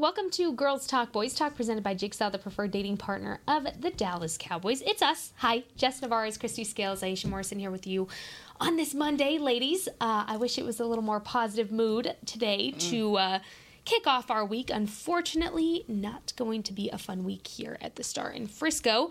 [0.00, 3.90] Welcome to Girls Talk Boys Talk, presented by Jigsaw, the preferred dating partner of the
[3.90, 4.80] Dallas Cowboys.
[4.82, 5.32] It's us.
[5.38, 8.06] Hi, Jess Navarez, Kristi Scales, Aisha Morrison here with you
[8.60, 9.88] on this Monday, ladies.
[10.00, 13.38] Uh, I wish it was a little more positive mood today to uh,
[13.84, 14.70] kick off our week.
[14.72, 19.10] Unfortunately, not going to be a fun week here at the Star in Frisco.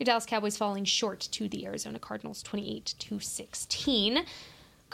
[0.00, 4.24] Your Dallas Cowboys falling short to the Arizona Cardinals, twenty-eight to sixteen.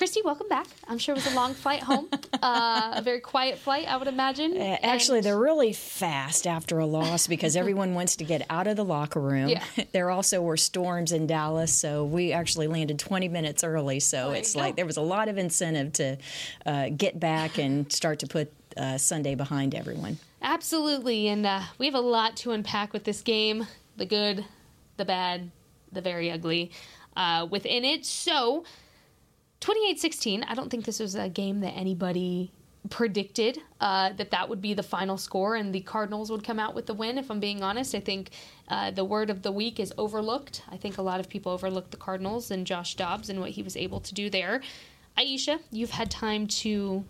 [0.00, 0.66] Kristi, welcome back.
[0.88, 2.08] I'm sure it was a long flight home,
[2.42, 4.56] uh, a very quiet flight, I would imagine.
[4.56, 8.66] Uh, actually, And- they're really fast after a loss because everyone wants to get out
[8.66, 9.48] of the locker room.
[9.48, 9.62] Yeah.
[9.92, 14.00] there also were storms in Dallas, so we actually landed 20 minutes early.
[14.00, 16.16] So There it's like there was a lot of incentive to
[16.64, 20.16] uh, get back and start to put uh, Sunday behind everyone.
[20.40, 23.66] Absolutely, and uh, we have a lot to unpack with this game
[23.98, 24.46] the good,
[24.96, 25.50] the bad,
[25.92, 26.70] the very ugly
[27.16, 28.06] uh, within it.
[28.06, 28.64] So,
[29.60, 32.50] 28 16, I don't think this was a game that anybody
[32.88, 36.74] predicted uh, that that would be the final score and the Cardinals would come out
[36.74, 37.18] with the win.
[37.18, 38.30] If I'm being honest, I think
[38.68, 40.62] uh, the word of the week is overlooked.
[40.70, 43.62] I think a lot of people overlooked the Cardinals and Josh Dobbs and what he
[43.62, 44.62] was able to do there.
[45.18, 47.04] Aisha, you've had time to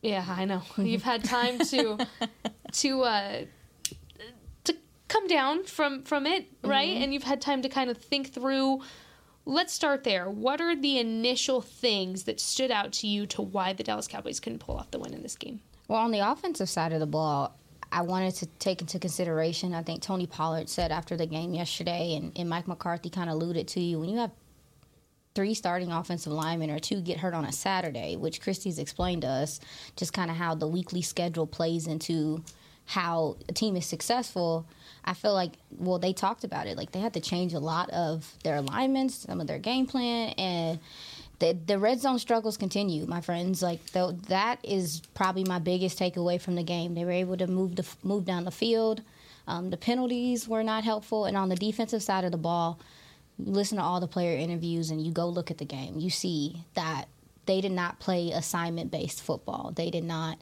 [0.00, 0.62] yeah, I know.
[0.76, 1.98] You've had time to
[2.72, 3.42] to uh
[4.64, 4.76] to
[5.08, 6.96] come down from from it, right?
[6.96, 8.80] And you've had time to kind of think through
[9.48, 10.28] Let's start there.
[10.28, 14.40] What are the initial things that stood out to you to why the Dallas Cowboys
[14.40, 15.62] couldn't pull off the win in this game?
[15.88, 17.56] Well, on the offensive side of the ball,
[17.90, 19.72] I wanted to take into consideration.
[19.72, 23.36] I think Tony Pollard said after the game yesterday, and, and Mike McCarthy kind of
[23.36, 24.32] alluded to you when you have
[25.34, 29.28] three starting offensive linemen or two get hurt on a Saturday, which Kristi's explained to
[29.28, 29.60] us,
[29.96, 32.44] just kind of how the weekly schedule plays into
[32.88, 34.66] how a team is successful.
[35.04, 36.78] I feel like, well, they talked about it.
[36.78, 40.30] Like they had to change a lot of their alignments, some of their game plan,
[40.38, 40.78] and
[41.38, 43.60] the the red zone struggles continue, my friends.
[43.62, 46.94] Like though that is probably my biggest takeaway from the game.
[46.94, 49.02] They were able to move the move down the field.
[49.46, 52.78] Um, the penalties were not helpful, and on the defensive side of the ball,
[53.38, 56.00] listen to all the player interviews and you go look at the game.
[56.00, 57.04] You see that
[57.44, 59.72] they did not play assignment based football.
[59.76, 60.38] They did not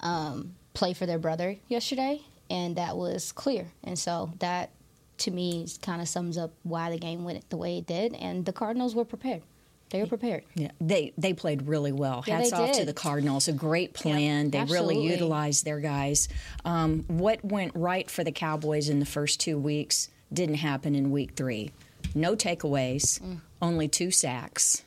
[0.00, 2.20] um, play for their brother yesterday,
[2.50, 3.66] and that was clear.
[3.82, 4.70] And so that,
[5.18, 8.14] to me, kind of sums up why the game went the way it did.
[8.14, 9.42] And the Cardinals were prepared.
[9.90, 10.42] They were prepared.
[10.56, 12.24] Yeah, they they played really well.
[12.26, 13.46] Yeah, Hats off to the Cardinals.
[13.48, 14.50] A great plan.
[14.50, 16.28] they really utilized their guys.
[16.64, 21.12] Um, what went right for the Cowboys in the first two weeks didn't happen in
[21.12, 21.70] week three.
[22.16, 23.40] No takeaways, Mm.
[23.62, 24.82] only two sacks.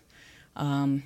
[0.57, 1.03] Um,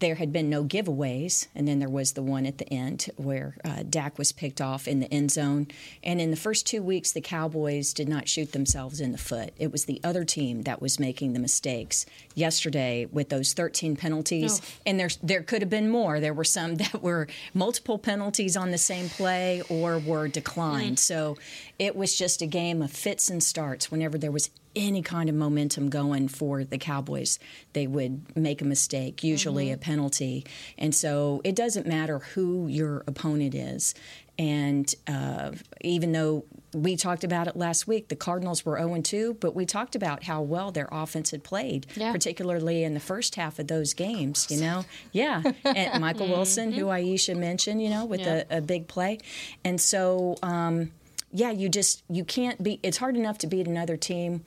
[0.00, 3.56] there had been no giveaways, and then there was the one at the end where
[3.64, 5.66] uh, Dak was picked off in the end zone.
[6.02, 9.52] And in the first two weeks, the Cowboys did not shoot themselves in the foot.
[9.58, 12.06] It was the other team that was making the mistakes.
[12.34, 16.20] Yesterday, with those 13 penalties, and there there could have been more.
[16.20, 20.98] There were some that were multiple penalties on the same play or were declined.
[20.98, 21.36] So
[21.78, 23.90] it was just a game of fits and starts.
[23.90, 27.38] Whenever there was any kind of momentum going for the Cowboys,
[27.72, 30.44] they would make a mistake, usually a penalty.
[30.78, 33.94] And so it doesn't matter who your opponent is.
[34.38, 35.50] And uh,
[35.80, 39.66] even though we talked about it last week, the Cardinals were 0 2, but we
[39.66, 42.12] talked about how well their offense had played, Yeah.
[42.12, 44.84] particularly in the first half of those games, you know?
[45.10, 45.42] Yeah.
[45.64, 49.18] And Michael Wilson, who Aisha mentioned, you know, with a, a big play.
[49.64, 50.92] And so, um,
[51.32, 54.44] yeah, you just, you can't be, it's hard enough to beat another team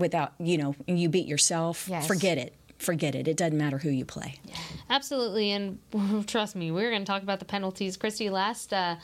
[0.00, 1.86] without, you know, you beat yourself.
[1.88, 2.06] Yes.
[2.06, 2.54] Forget it.
[2.78, 3.28] Forget it.
[3.28, 4.40] It doesn't matter who you play.
[4.88, 5.78] Absolutely, and
[6.26, 7.96] trust me, we're going to talk about the penalties.
[7.98, 8.96] Kristi, last uh,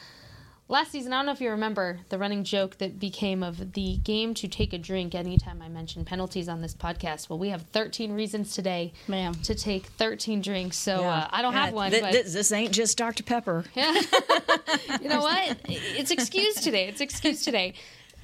[0.68, 3.98] last season, I don't know if you remember the running joke that became of the
[3.98, 7.28] game to take a drink anytime I mention penalties on this podcast.
[7.28, 9.34] Well, we have 13 reasons today Ma'am.
[9.44, 11.90] to take 13 drinks, so uh, I don't have Yeah, one.
[11.90, 13.22] th- but th- this ain't just Dr.
[13.24, 13.64] Pepper.
[13.76, 15.58] you know what?
[15.68, 16.88] It's excused today.
[16.88, 17.74] It's excused today.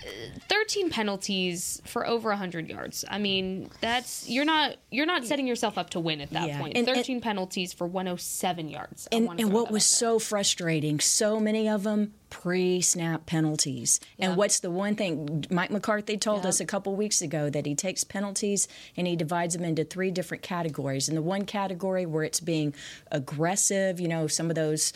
[0.04, 3.04] Uh, 13 penalties for over 100 yards.
[3.10, 6.58] I mean, that's you're not you're not setting yourself up to win at that Yeah,
[6.60, 6.76] point.
[6.76, 9.08] and- and- 13 penalties for 107 yards.
[9.12, 14.00] I And, and what was so frustrating, so many of them pre-snap penalties.
[14.16, 14.28] Yeah.
[14.30, 16.48] And what's the one thing Mike McCarthy told Yeah.
[16.48, 20.10] us a couple weeks ago that he takes penalties and he divides them into three
[20.10, 21.08] different categories.
[21.08, 22.74] And the one category where it's being
[23.10, 24.92] aggressive, you know, some of those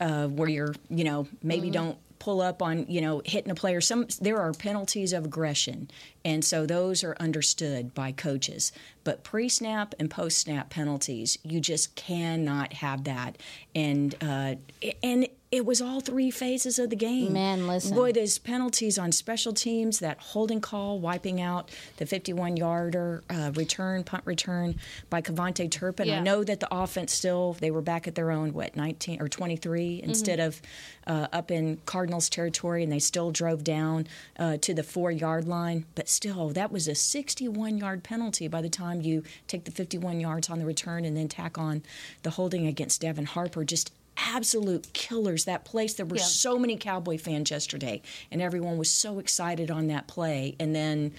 [0.00, 3.80] uh, where you're, you know, maybe don't pull up on you know hitting a player.
[3.80, 5.90] Some there are penalties of aggression,
[6.24, 8.72] and so those are understood by coaches.
[9.04, 13.38] But pre-snap and post-snap penalties, you just cannot have that.
[13.74, 14.56] And uh,
[15.02, 17.32] and it was all three phases of the game.
[17.32, 17.94] Man, listen.
[17.94, 23.50] Boy, those penalties on special teams, that holding call, wiping out the 51 yarder uh,
[23.54, 24.76] return, punt return
[25.08, 26.08] by KaVontae Turpin.
[26.08, 26.18] Yeah.
[26.18, 29.28] I know that the offense still, they were back at their own, what, 19 or
[29.28, 30.08] 23 Mm-hmm.
[30.08, 30.60] instead of
[31.06, 34.06] uh, up in Cardinals territory, and they still drove down
[34.38, 35.84] uh, to the four yard line.
[35.94, 40.20] But still, that was a 61 yard penalty by the time you take the 51
[40.20, 41.82] yards on the return and then tack on
[42.22, 43.64] the holding against Devin Harper.
[43.64, 45.94] Just absolute killers that place.
[45.94, 46.22] There were Yeah.
[46.22, 50.56] so many cowboy fans yesterday and everyone was so excited on that play.
[50.58, 51.12] And then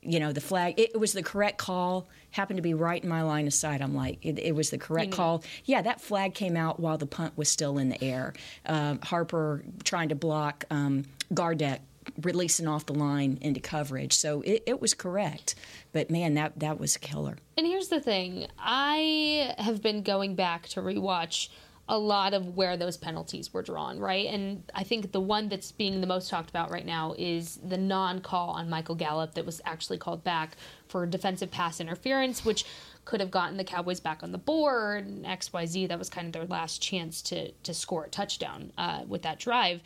[0.00, 3.08] you know the flag it, it was the correct call happened to be right in
[3.08, 3.82] my line of sight.
[3.82, 5.16] I'm like it, it was the correct knew.
[5.16, 5.44] call.
[5.64, 8.32] Yeah that flag came out while the punt was still in the air.
[8.64, 11.04] Um, harper trying to block um,
[11.34, 11.80] gardeck
[12.22, 14.14] releasing off the line into coverage.
[14.14, 15.56] So it, it was correct.
[15.92, 17.36] But man that that was a killer.
[17.56, 18.46] And here's the thing.
[18.56, 21.48] I have been going back to rewatch
[21.88, 24.26] a lot of where those penalties were drawn, right?
[24.26, 27.78] And I think the one that's being the most talked about right now is the
[27.78, 30.56] non call on Michael Gallup that was actually called back
[30.88, 32.64] for defensive pass interference, which
[33.04, 35.06] could have gotten the Cowboys back on the board.
[35.06, 39.04] And XYZ, that was kind of their last chance to, to score a touchdown uh,
[39.06, 39.80] with that drive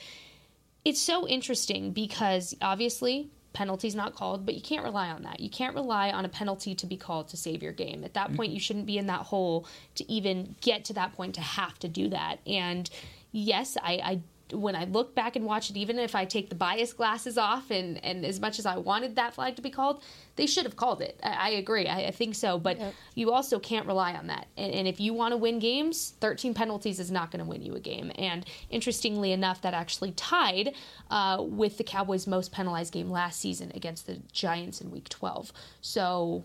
[0.85, 5.41] it's so interesting because obviously penalties not called but you can't rely on that.
[5.41, 8.05] You can't rely on a penalty to be called to save your game.
[8.05, 8.37] At that mm.
[8.37, 9.67] point you shouldn't be in that hole
[9.97, 12.39] to even get to that point to have to do that.
[12.47, 12.89] And
[13.33, 14.21] yes i, I
[14.53, 17.71] when I look back and watch it, even if I take the bias glasses off,
[17.71, 20.03] and, and as much as I wanted that flag to be called,
[20.37, 21.19] they should have called it.
[21.23, 21.87] I, I agree.
[21.87, 22.59] I, I think so.
[22.59, 22.79] But
[23.15, 24.47] you also can't rely on that.
[24.57, 27.63] And, and if you want to win games, 13 penalties is not going to win
[27.63, 28.13] you a game.
[28.17, 30.75] And interestingly enough, that actually tied
[31.11, 35.53] uh, with the Cowboys' most penalized game last season against the Giants in Week 12.
[35.81, 36.45] So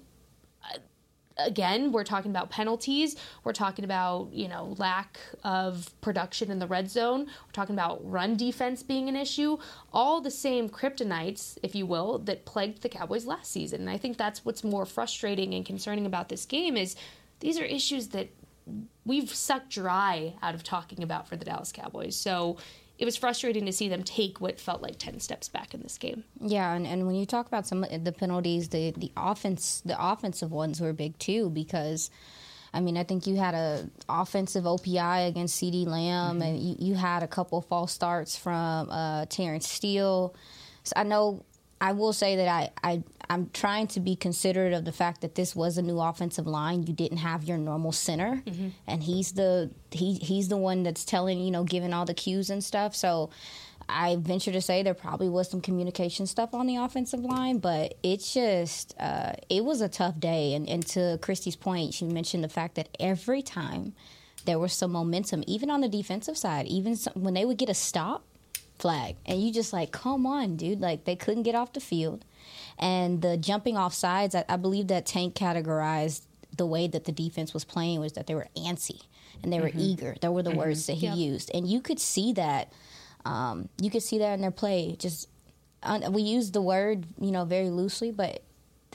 [1.39, 3.15] again, we're talking about penalties.
[3.43, 7.25] We're talking about, you know, lack of production in the red zone.
[7.25, 9.57] We're talking about run defense being an issue.
[9.93, 13.81] All the same kryptonites, if you will, that plagued the Cowboys last season.
[13.81, 16.95] And I think that's what's more frustrating and concerning about this game is
[17.39, 18.29] these are issues that
[19.05, 22.15] we've sucked dry out of talking about for the Dallas Cowboys.
[22.15, 22.57] So
[22.97, 25.97] it was frustrating to see them take what felt like 10 steps back in this
[25.97, 26.23] game.
[26.41, 29.95] Yeah, and, and when you talk about some of the penalties, the the offense, the
[29.99, 32.09] offensive ones were big too because.
[32.73, 36.95] I mean, I think you had a offensive OPI against CeeDee Lamb, and you, you
[36.95, 40.35] had a couple false starts from uh, Terrence Steele.
[40.83, 41.45] So I know
[41.79, 45.35] I will say that I, I I'm trying to be considerate of the fact that
[45.35, 46.83] this was a new offensive line.
[46.83, 48.41] You didn't have your normal center,
[48.87, 52.49] and he's the he he's the one that's telling you know giving all the cues
[52.49, 52.95] and stuff.
[52.95, 53.29] So
[53.89, 57.93] I venture to say there probably was some communication stuff on the offensive line, but
[58.03, 60.53] it's just uh, it was a tough day.
[60.55, 63.93] And, and to Kristi's point, she mentioned the fact that every time
[64.45, 67.69] there was some momentum, even on the defensive side, even some, when they would get
[67.69, 68.23] a stop
[68.79, 72.25] flag, and you just like, come on, dude, like they couldn't get off the field,
[72.77, 74.35] and the jumping off sides.
[74.35, 76.25] I, I believe that Tank categorized
[76.55, 79.01] the way that the defense was playing was that they were antsy
[79.43, 80.15] and they were eager.
[80.21, 81.17] Those were the words that he Yep.
[81.17, 82.71] used, and you could see that.
[83.25, 84.95] Um, you could see that in their play.
[84.97, 85.27] Just
[86.09, 88.41] we use the word, you know, very loosely, but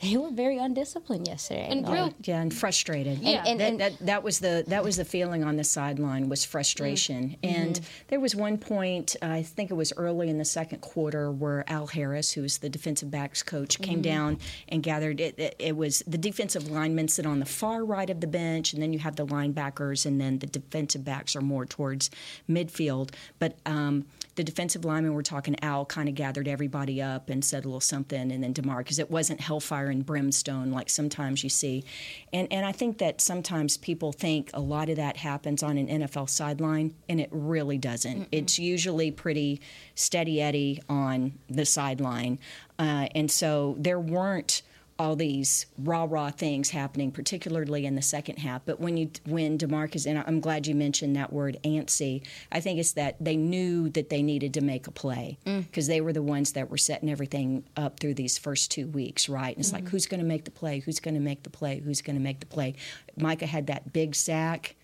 [0.02, 1.68] they were very undisciplined yesterday.
[1.70, 3.20] And Like, real yeah and frustrated.
[3.20, 3.44] Yeah.
[3.46, 6.44] and- that, and- that, that was the that was the feeling on the sideline was
[6.44, 7.36] frustration.
[7.42, 7.50] Mm.
[7.50, 7.62] Mm-hmm.
[7.62, 11.64] And there was one point i think it was early in the second quarter where
[11.70, 14.02] al harris who's the defensive backs coach came mm-hmm.
[14.02, 18.10] down and gathered it, it it was the defensive linemen sit on the far right
[18.10, 21.40] of the bench and then you have the linebackers and then the defensive backs are
[21.40, 22.10] more towards
[22.48, 23.10] midfield.
[23.38, 27.64] But um, the defensive linemen were talking al kind of gathered everybody up and said
[27.64, 31.50] a little something and then demar because it wasn't hellfire and brimstone like sometimes you
[31.50, 31.84] see.
[32.32, 35.86] And and i think that sometimes people think a lot of that happens on an
[35.86, 38.28] nfl sideline and it really doesn't.
[38.32, 39.60] It's usually pretty
[39.94, 42.38] steady eddy on the sideline.
[42.78, 44.62] Uh, and so there weren't
[44.98, 48.62] all these rah rah things happening, particularly in the second half.
[48.64, 52.22] But when you when Demarcus and I'm glad you mentioned that word antsy.
[52.50, 55.64] I think it's that they knew that they needed to make a play mm.
[55.66, 59.28] because they were the ones that were setting everything up through these first two weeks,
[59.28, 59.54] right?
[59.54, 59.90] And it's like mm-hmm.
[59.90, 60.80] who's going to make the play?
[60.80, 61.80] Who's going to make the play?
[61.80, 62.74] Who's going to make the play?
[63.16, 64.76] Micah had that big sack.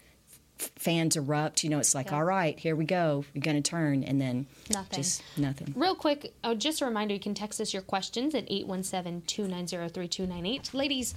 [0.77, 1.63] Fans erupt.
[1.65, 3.25] You know, it's like, all right, here we go.
[3.35, 4.97] We're going to turn, and then Nothing.
[4.97, 5.73] just nothing.
[5.77, 9.89] Real quick, uh, just a reminder you can text us your questions at 817 290
[9.93, 10.75] 3298.
[10.75, 11.15] Ladies,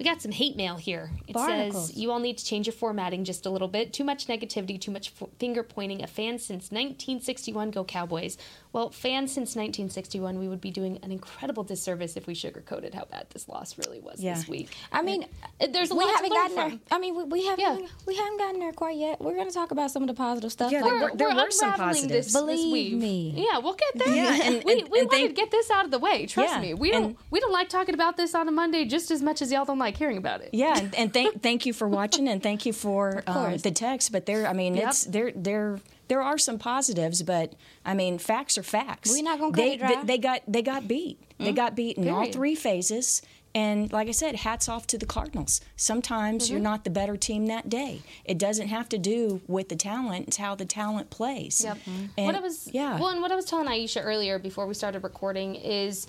[0.00, 1.10] We got some hate mail here.
[1.28, 1.88] It Barnacles.
[1.88, 3.92] says you all need to change your formatting just a little bit.
[3.92, 6.02] Too much negativity, too much f- finger pointing.
[6.02, 8.38] A fan since 1961, go Cowboys.
[8.72, 13.04] Well, fans since 1961, we would be doing an incredible disservice if we sugarcoated how
[13.10, 14.34] bad this loss really was Yeah.
[14.34, 14.70] this week.
[14.90, 15.26] I mean,
[15.60, 16.70] Uh, there's a we lot to haven't learn gotten there.
[16.70, 16.80] from.
[16.92, 17.86] I mean, we, we haven't Yeah.
[18.06, 19.20] we haven't gotten there quite yet.
[19.20, 20.72] We're going to talk about some of the positive stuff.
[20.72, 22.26] Yeah, like there We're, were- there we're were some unraveling positives.
[22.26, 22.98] this, this Believe weave.
[22.98, 23.46] me.
[23.50, 24.14] Yeah, we'll get there.
[24.16, 26.24] Yeah, and- we and- we and wanted thank- to get this out of the way.
[26.24, 26.72] Trust Yeah, me.
[26.72, 29.42] We don't and- we don't like talking about this on a Monday just as much
[29.42, 30.50] as y'all don't like hearing about it.
[30.52, 34.12] Yeah, and, and thank thank you for watching, and thank you for um, the text.
[34.12, 34.88] But there, I mean, Yep.
[34.88, 37.54] it's there there there are some positives, but
[37.84, 39.10] I mean, facts are facts.
[39.12, 39.76] We're not gonna they.
[39.76, 41.18] They, they got they got beat.
[41.38, 43.22] They got beat in all three phases.
[43.52, 45.60] And like I said, hats off to the Cardinals.
[45.74, 46.52] Sometimes Mm-hmm.
[46.52, 48.02] you're not the better team that day.
[48.24, 51.64] It doesn't have to do with the talent; it's how the talent plays.
[51.64, 51.78] Yep.
[52.16, 52.96] And, what I was yeah.
[53.00, 56.06] Well, and what I was telling Aisha earlier before we started recording is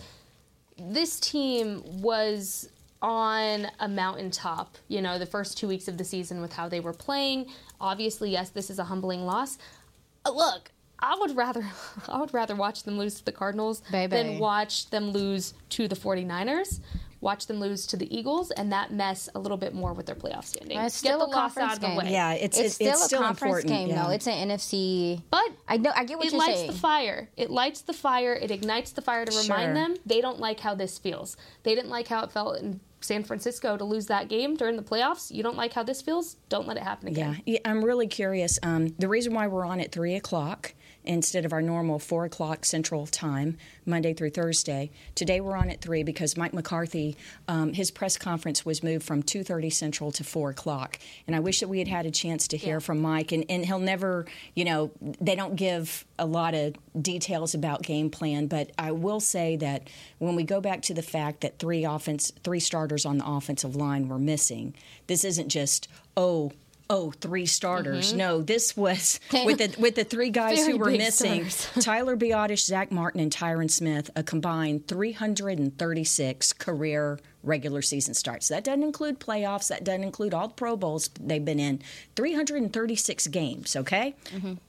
[0.77, 2.69] this team was
[3.01, 4.77] on a mountaintop.
[4.87, 7.47] You know, the first two weeks of the season with how they were playing.
[7.79, 9.57] Obviously, yes, this is a humbling loss.
[10.25, 10.71] Uh, look.
[11.03, 11.65] I would rather
[12.07, 14.11] I would rather watch them lose to the Cardinals Baby.
[14.15, 16.79] than watch them lose to the 49ers.
[17.21, 20.15] Watch them lose to the Eagles and that mess a little bit more with their
[20.15, 20.77] playoff standing.
[20.79, 21.97] It's Get the a loss conference out of the game.
[21.97, 22.11] way.
[22.11, 23.67] yeah, it's it's, it's, still it's a still conference important.
[23.69, 24.03] game, yeah.
[24.03, 24.09] though.
[24.09, 25.21] It's an NFC.
[25.29, 25.91] But I know.
[25.95, 26.57] I get what it you're saying.
[26.57, 27.29] It lights the fire.
[27.37, 28.33] It lights the fire.
[28.33, 29.73] It ignites the fire to remind Sure.
[29.75, 31.37] them they don't like how this feels.
[31.63, 34.83] They didn't like how it felt in San Francisco to lose that game during the
[34.83, 35.31] playoffs.
[35.31, 36.37] You don't like how this feels.
[36.49, 37.41] Don't let it happen Yeah, again.
[37.45, 38.57] yeah I'm really curious.
[38.63, 40.73] Um, the reason why we're on at three o'clock
[41.03, 45.81] instead of our normal four o'clock Central Time, Monday through Thursday, today we're on at
[45.81, 47.17] three because Mike McCarthy,
[47.47, 51.39] um, his press conference was moved from two thirty Central to four o'clock, and I
[51.39, 52.79] wish that we had had a chance to hear Yeah.
[52.79, 53.31] from Mike.
[53.31, 58.09] And, and he'll never, you know, they don't give a lot of details about game
[58.09, 59.89] plan, but I will say that
[60.19, 63.75] when we go back to the fact that three offense, three starters on the offensive
[63.75, 64.75] line were missing,
[65.07, 66.51] this isn't just oh
[66.91, 68.13] oh three starters.
[68.13, 71.45] No, this was with the with the three guys who were missing.
[71.81, 74.11] Tyler Biadasz, Zack Martin, and Tyron Smith.
[74.15, 78.49] A combined 336 career regular season starts.
[78.49, 79.69] That doesn't include playoffs.
[79.69, 81.81] That doesn't include all the Pro Bowls they've been in.
[82.15, 83.75] 336 games.
[83.75, 84.15] Okay,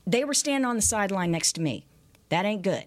[0.07, 1.85] they were standing on the sideline next to me.
[2.31, 2.87] That ain't good.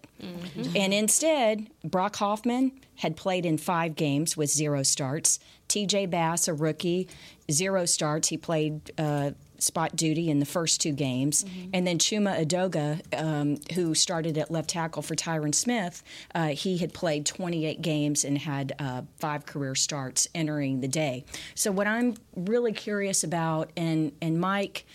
[0.75, 5.37] And instead, Brock Hoffman had played in five games with zero starts.
[5.69, 7.07] TJ Bass, a rookie,
[7.51, 8.29] zero starts.
[8.29, 11.45] He played uh, spot duty in the first two games.
[11.73, 16.03] And then Chuma Edoga, um, who started at left tackle for Tyron Smith,
[16.33, 21.25] uh, he had played 28 games and had uh, five career starts entering the day.
[21.55, 24.85] So, what I'm really curious about, and, and Mike,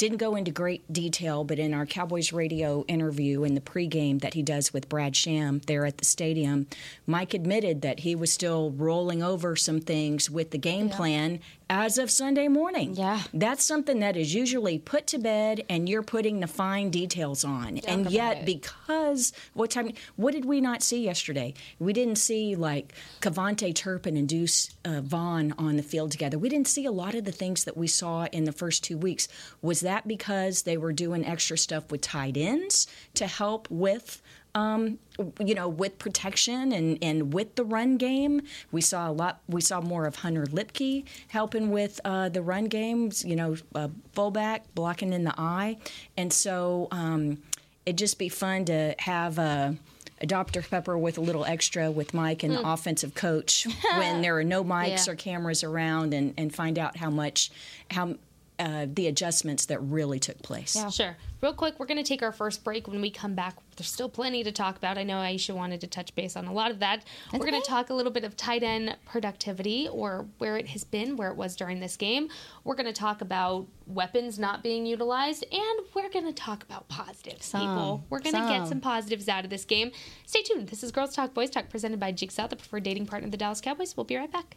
[0.00, 4.32] didn't go into great detail, but in our Cowboys radio interview in the pregame that
[4.32, 6.68] he does with Brad Sham there at the stadium,
[7.06, 11.38] Mike admitted that he was still rolling over some things with the game plan
[11.70, 12.94] as of Sunday morning.
[12.94, 13.22] Yeah.
[13.32, 17.78] That's something that is usually put to bed and you're putting the fine details on.
[17.86, 21.54] and yet, because what time, what did we not see yesterday?
[21.78, 26.38] We didn't see like KaVontae Turpin and Deuce uh, Vaughn on the field together.
[26.38, 28.98] We didn't see a lot of the things that we saw in the first two
[28.98, 29.28] weeks.
[29.62, 34.20] Was that because they were doing extra stuff with tight ends to help with?
[34.54, 34.98] Um,
[35.38, 38.42] you know, with protection and, and with the run game,
[38.72, 39.40] we saw a lot.
[39.48, 43.24] We saw more of Hunter Luepke helping with uh, the run games.
[43.24, 45.76] You know, uh, fullback blocking in the eye,
[46.16, 47.38] and so um,
[47.86, 49.76] it'd just be fun to have a,
[50.20, 53.66] a Dr Pepper with a little extra with Mike and the offensive coach
[53.98, 55.12] when there are no mics Yeah.
[55.12, 57.50] or cameras around, and, and find out how much
[57.90, 58.14] how.
[58.60, 60.76] Uh, the adjustments that really took place.
[60.76, 61.16] Yeah, sure.
[61.40, 62.86] Real quick, we're going to take our first break.
[62.86, 64.98] When we come back, there's still plenty to talk about.
[64.98, 67.02] I know Aisha wanted to touch base on a lot of that.
[67.32, 70.84] we're going to talk a little bit of tight end productivity or where it has
[70.84, 72.28] been, where it was during this game.
[72.64, 76.86] We're going to talk about weapons not being utilized, and we're going to talk about
[76.88, 78.04] positives, people.
[78.10, 78.66] We're going to get some.
[78.68, 79.90] some positives out of this game.
[80.26, 80.68] Stay tuned.
[80.68, 83.38] This is Girls Talk Boys Talk presented by Jigsaw, the preferred dating partner of the
[83.38, 83.96] Dallas Cowboys.
[83.96, 84.56] We'll be right back.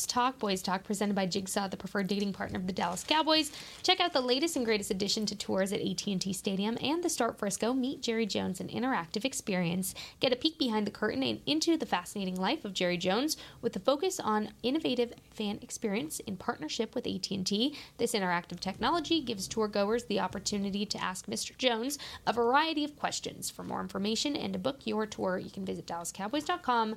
[0.00, 3.52] Girls Talk, Boys Talk, presented by Jigsaw, the preferred dating partner of the Dallas Cowboys.
[3.82, 7.38] Check out the latest and greatest addition to tours at AT&T Stadium and the Start
[7.38, 7.74] Frisco.
[7.74, 9.94] Meet Jerry Jones, an interactive experience.
[10.18, 13.76] Get a peek behind the curtain and into the fascinating life of Jerry Jones with
[13.76, 17.76] a focus on innovative fan experience in partnership with AT&T.
[17.98, 21.54] This interactive technology gives tour goers the opportunity to ask Mr.
[21.58, 23.50] Jones a variety of questions.
[23.50, 26.96] For more information and to book your tour, you can visit dallascowboys.com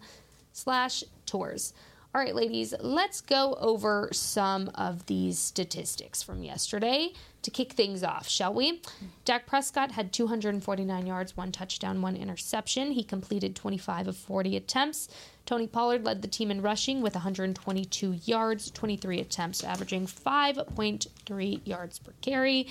[0.53, 1.74] slash tours.
[2.15, 8.03] All right, ladies, let's go over some of these statistics from yesterday to kick things
[8.03, 8.84] off, shall we?
[9.25, 12.91] Dak Prescott had 249 yards, one touchdown, one interception.
[12.91, 15.08] He completed 25 of 40 attempts.
[15.48, 21.98] Tony Pollard led the team in rushing with 122 yards, 23 attempts, averaging 5.3 yards
[21.98, 22.67] per carry.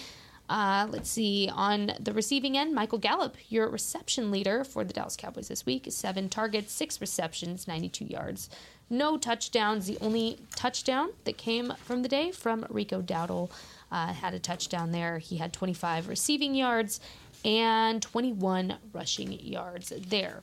[0.48, 1.50] Uh, let's see.
[1.52, 5.86] On the receiving end, Michael Gallup, your reception leader for the Dallas Cowboys this week,
[5.88, 8.50] seven targets, six receptions, 92 yards,
[8.92, 9.86] no touchdowns.
[9.86, 13.50] The only touchdown that came from the day from Rico Dowdle
[13.90, 15.18] uh, had a touchdown there.
[15.18, 17.00] He had 25 receiving yards
[17.44, 20.40] and 21 rushing yards there.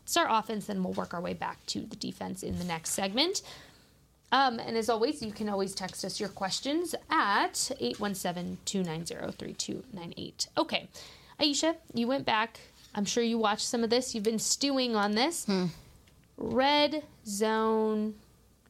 [0.00, 2.90] Let's start offense, then we'll work our way back to the defense in the next
[2.90, 3.42] segment.
[4.32, 10.48] Um, and as always, you can always text us your questions at 817 290 3298.
[10.56, 10.88] Okay.
[11.38, 12.60] Aisha, you went back.
[12.94, 14.14] I'm sure you watched some of this.
[14.14, 15.46] You've been stewing on this.
[16.36, 18.14] Red zone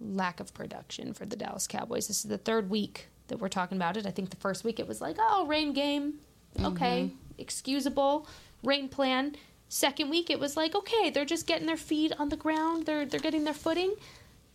[0.00, 2.08] lack of production for the Dallas Cowboys.
[2.08, 4.06] This is the third week that we're talking about it.
[4.06, 6.14] I think the first week it was like, oh, rain game.
[6.60, 7.10] Okay.
[7.38, 8.26] Excusable.
[8.62, 9.36] Rain plan.
[9.68, 12.84] Second week it was like, okay, they're just getting their feet on the ground.
[12.84, 13.94] They're they're getting their footing.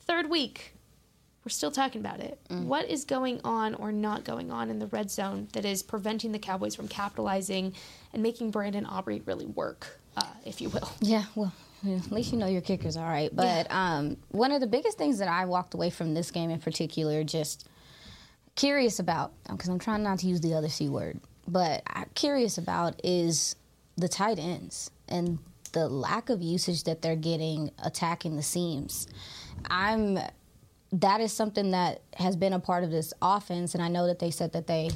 [0.01, 0.73] Third week,
[1.43, 2.39] we're still talking about it.
[2.49, 6.33] What is going on or not going on in the red zone that is preventing
[6.33, 7.73] the Cowboys from capitalizing
[8.13, 10.89] and making Brandon Aubrey really work, uh, if you will?
[11.01, 11.53] Yeah, well,
[11.85, 13.29] at least you know your kicker's all right.
[13.33, 16.59] But um, one of the biggest things that I walked away from this game in
[16.59, 17.67] particular, just
[18.55, 22.57] curious about, because I'm trying not to use the other C word, but I'm curious
[22.57, 23.55] about is
[23.95, 25.39] the tight ends and
[25.73, 29.07] the lack of usage that they're getting attacking the seams.
[29.69, 30.19] I'm
[30.93, 34.19] that is something that has been a part of this offense, and I know that
[34.19, 34.89] they said that they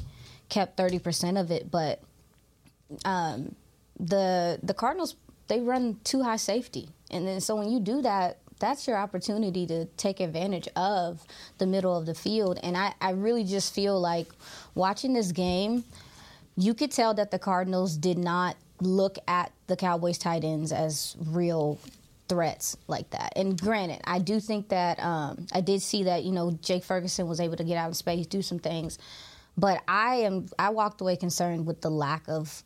[0.48, 2.02] kept 30% of it, but
[3.04, 3.54] um,
[3.98, 5.16] the the Cardinals
[5.52, 9.66] they run too high safety, and then so when you do that, that's your opportunity
[9.66, 11.26] to take advantage of
[11.58, 12.58] the middle of the field.
[12.62, 14.28] And I, I really just feel like
[14.74, 15.84] watching this game,
[16.56, 21.16] you could tell that the Cardinals did not look at the Cowboys tight ends as
[21.20, 21.78] real
[22.28, 23.34] threats like that.
[23.36, 27.28] And granted, I do think that um, I did see that you know Jake Ferguson
[27.28, 28.98] was able to get out in space, do some things,
[29.58, 32.62] but I am I walked away concerned with the lack of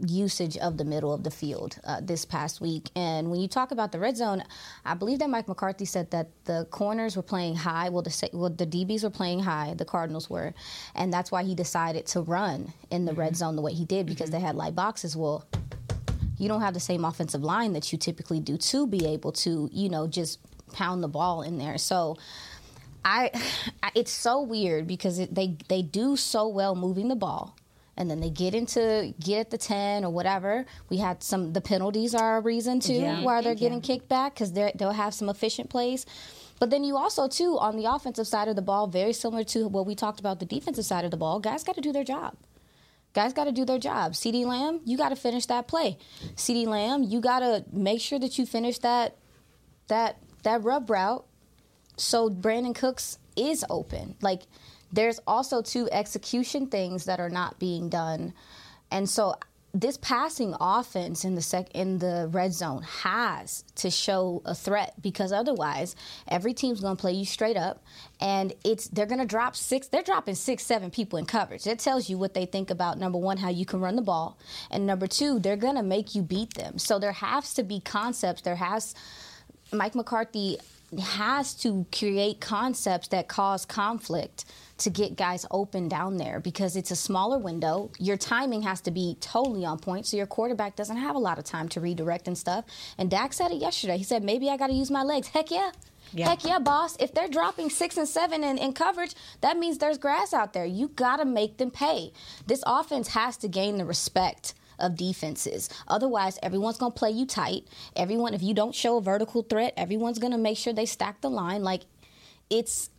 [0.00, 2.90] usage of the middle of the field uh, this past week.
[2.96, 4.42] And when you talk about the red zone,
[4.84, 7.88] I believe that Mike McCarthy said that the corners were playing high.
[7.88, 9.74] Well, the well, the DBs were playing high.
[9.74, 10.54] The Cardinals were,
[10.94, 14.06] and that's why he decided to run in the red zone the way he did
[14.06, 15.16] because they had light boxes.
[15.16, 15.46] Well,
[16.38, 19.68] you don't have the same offensive line that you typically do to be able to,
[19.72, 20.40] you know, just
[20.72, 21.78] pound the ball in there.
[21.78, 22.16] So.
[23.04, 23.30] I,
[23.82, 27.56] I it's so weird because it, they they do so well moving the ball,
[27.96, 30.64] and then they get into get at the ten or whatever.
[30.88, 33.22] We had some the penalties are a reason too Yeah.
[33.22, 36.06] why they're getting kicked back because they'll have some efficient plays.
[36.58, 39.66] But then you also too on the offensive side of the ball, very similar to
[39.68, 41.40] what we talked about the defensive side of the ball.
[41.40, 42.36] Guys got to do their job.
[43.14, 44.12] Guys got to do their job.
[44.12, 45.98] CeeDee Lamb, you got to finish that play.
[46.36, 49.16] CeeDee Lamb, you got to make sure that you finish that
[49.88, 51.26] that that rub route
[51.96, 54.16] so Brandin Cooks is open.
[54.22, 54.42] Like
[54.92, 58.34] there's also two execution things that are not being done.
[58.90, 59.36] And so
[59.74, 64.92] this passing offense in the sec in the red zone has to show a threat
[65.00, 65.96] because otherwise
[66.28, 67.82] every team's going to play you straight up.
[68.20, 71.64] And it's they're going to drop six they're dropping six seven people in coverage.
[71.64, 74.38] That tells you what they think about number one how you can run the ball.
[74.70, 76.76] And number two they're going to make you beat them.
[76.78, 78.42] So there has to be concepts.
[78.42, 78.94] There has
[79.72, 80.58] Mike McCarthy
[81.00, 84.44] has to create concepts that cause conflict
[84.78, 87.90] to get guys open down there because it's a smaller window.
[87.98, 91.38] Your timing has to be totally on point, so your quarterback doesn't have a lot
[91.38, 92.64] of time to redirect and stuff.
[92.98, 93.96] And Dak said it yesterday.
[93.96, 95.28] He said, maybe I got to use my legs.
[95.28, 95.70] Heck yeah.
[96.12, 96.28] Yeah.
[96.28, 96.96] Heck yeah, boss.
[97.00, 100.66] If they're dropping six and seven in, in coverage, that means there's grass out there.
[100.66, 102.12] You got to make them pay.
[102.46, 104.52] This offense has to gain the respect
[104.82, 105.70] of defenses.
[105.88, 107.64] Otherwise, everyone's going to play you tight.
[107.96, 111.22] Everyone, if you don't show a vertical threat, everyone's going to make sure they stack
[111.22, 111.62] the line.
[111.62, 111.82] Like,
[112.50, 112.90] it's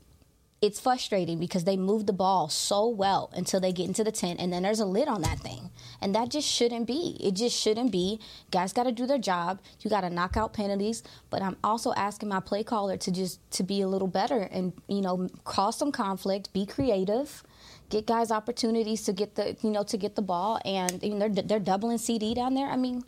[0.63, 4.37] it's frustrating because they move the ball so well until they get into the 10
[4.37, 5.69] and then there's a lid on that thing
[6.01, 8.17] and that just shouldn't be it just shouldn't be
[8.49, 11.93] guys got to do their job you got to knock out penalties but i'm also
[11.95, 15.77] asking my play caller to just to be a little better and you know cause
[15.77, 17.43] some conflict be creative
[17.89, 21.29] get guys opportunities to get the you know to get the ball and you know,
[21.29, 23.03] they're, they're doubling cd down there i mean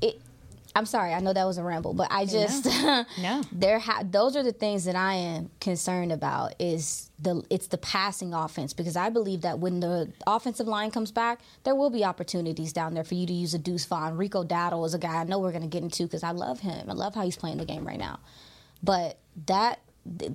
[0.00, 0.20] it
[0.74, 2.66] I'm sorry, I know that was a ramble, but I just
[3.18, 3.42] No.
[3.50, 7.78] there ha- those are the things that I am concerned about is the it's the
[7.78, 12.04] passing offense because I believe that when the offensive line comes back, there will be
[12.04, 14.18] opportunities down there for you to use a Deuce Vaughn.
[14.18, 16.60] Rico Dowdle is a guy I know we're going to get into because I love
[16.60, 16.90] him.
[16.90, 18.20] I love how he's playing the game right now.
[18.82, 19.16] But
[19.46, 19.85] that th-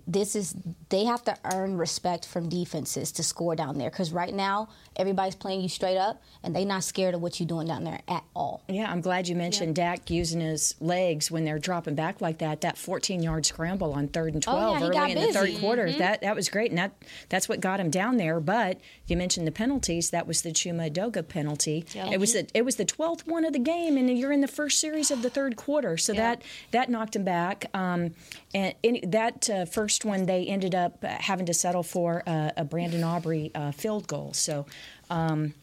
[0.08, 0.56] this is
[0.90, 5.36] they have to earn respect from defenses to score down there because right now everybody's
[5.36, 8.24] playing you straight up and they're not scared of what you're doing down there at
[8.36, 8.62] all.
[8.68, 12.62] Yeah, I'm glad you mentioned Dak using his legs when they're dropping back like that.
[12.62, 15.60] That 14 yard scramble on third and 12 Oh, yeah, early in the third busy.
[15.60, 15.92] quarter.
[15.92, 16.92] That that was great, and that
[17.30, 18.40] that's what got him down there.
[18.40, 20.10] But you mentioned the penalties.
[20.10, 21.86] That was the Chuma Edoga penalty.
[21.94, 24.48] It was the it was the 12th one of the game, and you're in the
[24.48, 25.98] first series of the third quarter.
[25.98, 27.66] So that that knocked him back.
[27.74, 28.12] Um,
[28.54, 32.52] and in, that uh, first one, they ended up uh, having to settle for uh,
[32.58, 34.34] a Brandon Aubrey uh, field goal.
[34.34, 34.66] So.
[35.10, 35.54] Um,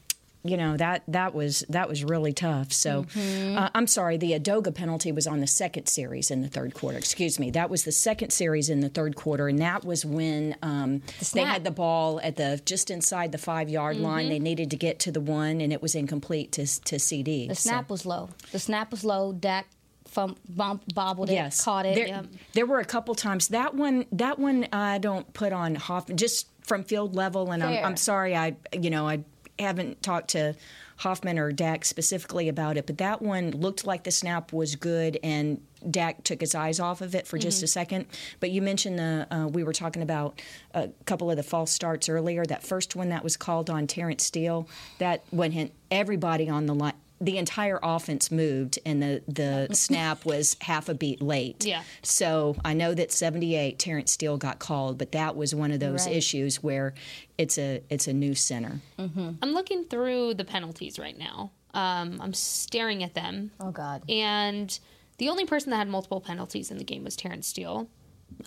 [0.44, 2.72] you know that that was that was really tough.
[2.72, 3.58] So Mm-hmm.
[3.58, 4.16] uh, I'm sorry.
[4.16, 6.96] The Edoga penalty was on the second series in the third quarter.
[6.96, 7.50] Excuse me.
[7.50, 11.42] That was the second series in the third quarter, and that was when um, they
[11.42, 14.04] had the ball at the just inside the five yard Mm-hmm.
[14.04, 14.28] line.
[14.28, 17.48] They needed to get to the one, and it was incomplete to to CeeDee.
[17.48, 18.30] The snap was low.
[18.52, 19.32] The snap was low.
[19.32, 19.66] Dak
[20.08, 21.94] from bump, bobbled it, yes, caught it.
[21.94, 22.22] There,
[22.54, 24.06] there were a couple times that one.
[24.12, 28.34] That one I don't put on Hoffman just from field level, and I'm, I'm sorry.
[28.36, 29.24] I you know I
[29.58, 30.54] haven't talked to
[30.98, 35.18] Hoffman or Dak specifically about it, but that one looked like the snap was good,
[35.22, 38.06] and Dak took his eyes off of it for just a second.
[38.40, 40.42] But you mentioned the uh, we were talking about
[40.74, 42.44] a couple of the false starts earlier.
[42.44, 44.68] That first one that was called on Terrence Steele,
[44.98, 46.94] that went in everybody on the line.
[47.20, 51.64] The entire offense moved, and the, the snap was half a beat late.
[51.64, 51.82] Yeah.
[52.02, 56.06] So I know that 78 Terrence Steele got called, but that was one of those
[56.06, 56.14] Right.
[56.16, 56.94] issues where
[57.36, 58.80] it's a it's a new center.
[58.98, 61.50] I'm looking through the penalties right now.
[61.74, 64.02] Um, I'm staring at them, Oh God.
[64.08, 64.78] and
[65.18, 67.88] the only person that had multiple penalties in the game was Terrence Steele.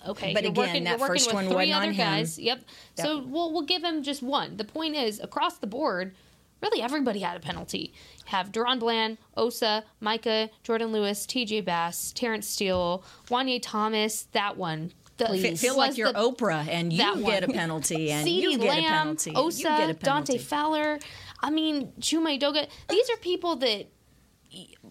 [0.06, 1.96] Okay, But you're again, working, that you're working first with one three other on him.
[1.96, 2.38] guys.
[2.38, 2.62] Yep.
[2.96, 4.56] So we'll we'll give him just one.
[4.56, 6.14] The point is, across the board,
[6.62, 7.92] really everybody had a penalty.
[8.18, 11.62] You Have DaRon Bland, Osa, Micah, Jordan Lewis, T.J.
[11.62, 14.28] Bass, Terrence Steele, Juanyeh Thomas.
[14.32, 14.92] That one.
[15.18, 18.68] The, Fe- feel like you're the- Oprah and you get a penalty and you get
[18.68, 19.32] Lamb, a penalty.
[19.34, 20.04] Osa, you get a penalty.
[20.04, 20.98] Dante Fowler.
[21.40, 22.66] I mean, Chuma Edoga.
[22.88, 23.88] These are people that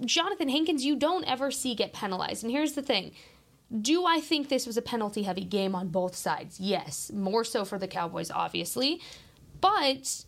[0.06, 2.44] Jonathan Hankins you don't ever see get penalized.
[2.44, 3.12] And here's the thing.
[3.82, 6.60] Do I think this was a penalty heavy game on both sides?
[6.60, 7.12] Yes.
[7.14, 9.02] More so for the Cowboys, obviously.
[9.60, 10.26] But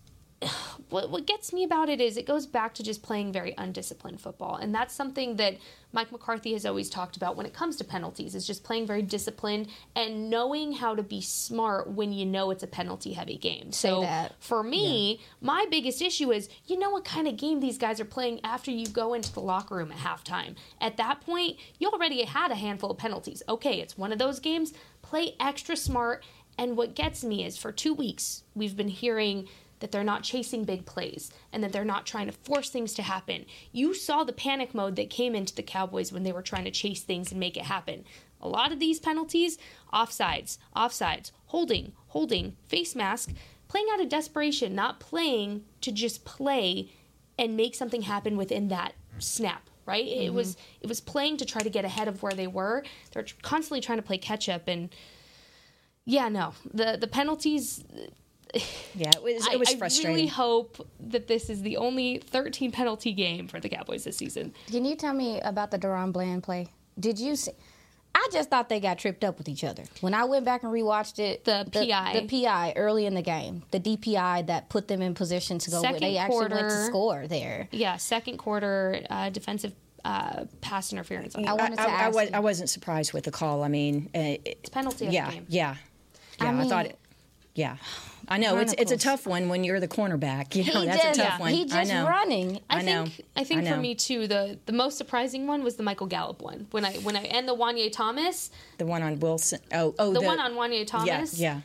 [0.89, 4.21] what, what gets me about it is it goes back to just playing very undisciplined
[4.21, 4.55] football.
[4.55, 5.57] And that's something that
[5.91, 9.03] Mike McCarthy has always talked about when it comes to penalties is just playing very
[9.03, 13.71] disciplined and knowing how to be smart when you know it's a penalty heavy game.
[13.71, 14.33] so that.
[14.39, 18.05] for me, my biggest issue is you know what kind of game these guys are
[18.05, 20.55] playing after you go into the locker room at halftime.
[20.81, 23.43] At that point, you already had a handful of penalties.
[23.47, 24.73] Okay, it's one of those games.
[25.01, 26.23] Play extra smart.
[26.57, 29.47] And what gets me is for two weeks, we've been hearing
[29.83, 33.01] that they're not chasing big plays and that they're not trying to force things to
[33.01, 33.45] happen.
[33.73, 36.71] You saw the panic mode that came into the Cowboys when they were trying to
[36.71, 38.05] chase things and make it happen.
[38.39, 39.57] A lot of these penalties,
[39.93, 43.33] offsides, offsides, holding, holding, face mask,
[43.67, 46.89] playing out of desperation, not playing to just play
[47.37, 50.35] and make something happen within that snap right it mm-hmm.
[50.35, 53.81] was it was playing to try to get ahead of where they were they're constantly
[53.81, 54.95] trying to play catch up and
[56.05, 57.83] yeah no the the penalties
[58.95, 60.15] Yeah, it was I, it was I frustrating.
[60.15, 64.53] really hope that this is the only 13 penalty game for the Cowboys this season.
[64.67, 66.67] Can you tell me about the DaRon Bland play?
[66.99, 67.53] Did you see?
[68.15, 69.85] I just thought they got tripped up with each other.
[70.01, 72.19] When I went back and rewatched it, The PI.
[72.27, 75.81] the, PI early in the game, the DPI that put them in position to go.
[75.81, 77.67] Second they actually went to score there.
[77.71, 79.73] Yeah, second quarter uh, defensive
[80.05, 81.35] uh, pass interference.
[81.35, 82.15] On I wanted to I, I, ask.
[82.15, 83.63] was, I wasn't surprised with the call.
[83.63, 85.45] I mean, uh, it, penalty of the yeah, game.
[85.49, 85.75] yeah,
[86.39, 86.51] yeah.
[86.51, 86.99] I I, thought it.
[87.55, 87.77] Yeah,
[88.27, 90.55] I know it's it's a tough one when you're the cornerback.
[90.55, 91.53] You know, he that's just, a tough one.
[91.53, 92.59] He just I running.
[92.69, 93.05] I, I know.
[93.05, 96.07] think I think I for me too the the most surprising one was the Michael
[96.07, 99.59] Gallup one when I when I and the Juanyeh Thomas The one on Wilson.
[99.73, 101.61] Oh, oh, the, one on Juanyeh Thomas Yeah, yeah.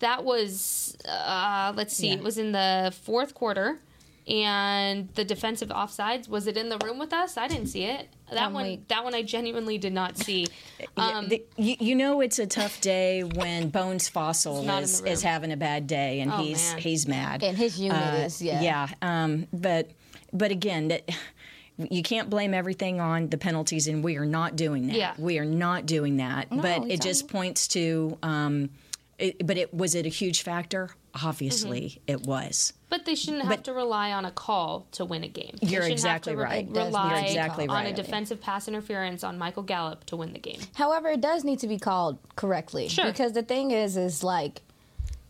[0.00, 2.14] that was uh, let's see Yeah.
[2.14, 3.78] it was in the fourth quarter
[4.26, 7.36] And the defensive offsides, was it in the room with us?
[7.36, 8.08] I didn't see it.
[8.32, 8.88] That one, wait.
[8.88, 10.46] that one, I genuinely did not see.
[10.96, 14.84] Um, the- you, you know it's a tough day when Bones Fossil He's not in
[14.84, 16.78] is, is having a bad day and Oh, he's man.
[16.82, 17.42] he's mad.
[17.42, 18.60] And his unit Uh, is, yeah.
[18.60, 18.88] yeah.
[19.02, 19.90] Um, but
[20.32, 21.08] but again, that
[21.90, 24.96] you can't blame everything on the penalties, and we are not doing that.
[24.96, 25.14] Yeah.
[25.18, 26.48] We are not doing that.
[26.50, 28.18] but it just points to.
[28.22, 28.70] Um,
[29.18, 30.90] it, but it was it a huge factor?
[31.24, 32.00] Obviously, Mm-hmm.
[32.12, 32.72] it was.
[32.90, 35.56] But they shouldn't have to rely on a call to win a game.
[35.60, 36.68] They You're shouldn't exactly have to re- right.
[36.70, 40.38] Rely need to exactly on a defensive pass interference on Michael Gallup to win the
[40.38, 40.60] game.
[40.74, 42.88] However, it does need to be called correctly.
[42.88, 43.04] Sure.
[43.04, 44.62] Because the thing is, is like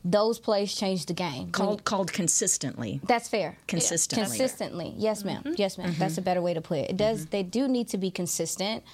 [0.05, 1.51] those plays change the game.
[1.51, 3.01] Called called consistently.
[3.05, 3.57] That's fair.
[3.67, 4.25] Consistently.
[4.39, 4.95] Consistently.
[4.97, 5.43] Yes, ma'am.
[5.43, 5.55] Mm-hmm.
[5.57, 6.91] Yes, madam That's a better way to put it.
[6.91, 7.31] It does Mm-hmm.
[7.31, 8.85] they do need to be consistent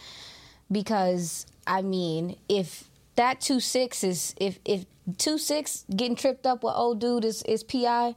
[0.72, 2.85] because I mean, if
[3.16, 4.87] that two six is if if
[5.18, 8.14] two six getting tripped up with old dude is, is PI,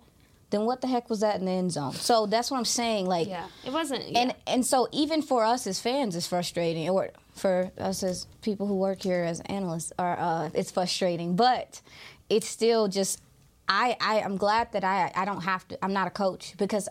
[0.49, 1.93] then what the heck was that in the end zone?
[1.93, 3.05] So that's what I'm saying.
[3.05, 4.09] Like Yeah, it wasn't.
[4.09, 4.19] Yeah.
[4.19, 6.89] and and so even for us as fans, it's frustrating.
[6.89, 11.35] Or for us as people who work here as analysts, are uh, it's frustrating.
[11.35, 11.81] But
[12.29, 13.21] it's still just
[13.67, 15.83] I, I I'm glad that I I don't have to.
[15.83, 16.87] I'm not a coach because.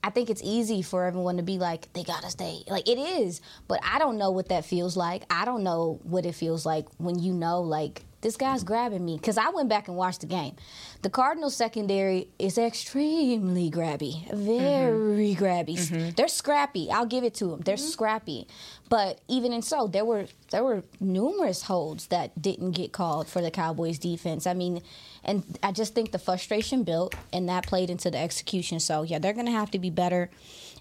[0.00, 2.62] I think it's easy for everyone to be like, they gotta stay.
[2.68, 5.24] Like it is, but I don't know what that feels like.
[5.28, 9.16] I don't know what it feels like when you know, like this guy's grabbing me.
[9.16, 10.56] Because I went back and watched the game.
[11.02, 14.44] The Cardinals secondary is extremely grabby, mm-hmm.
[14.44, 15.78] very grabby.
[15.78, 16.10] Mm-hmm.
[16.16, 16.90] They're scrappy.
[16.90, 17.60] I'll give it to them.
[17.60, 17.86] They're mm-hmm.
[17.86, 18.48] scrappy.
[18.88, 23.42] But even in so, there were there were numerous holds that didn't get called for
[23.42, 24.46] the Cowboys defense.
[24.46, 24.82] I mean,
[25.22, 28.80] and I just think the frustration built, and that played into the execution.
[28.80, 30.30] So yeah, they're going to have to be better.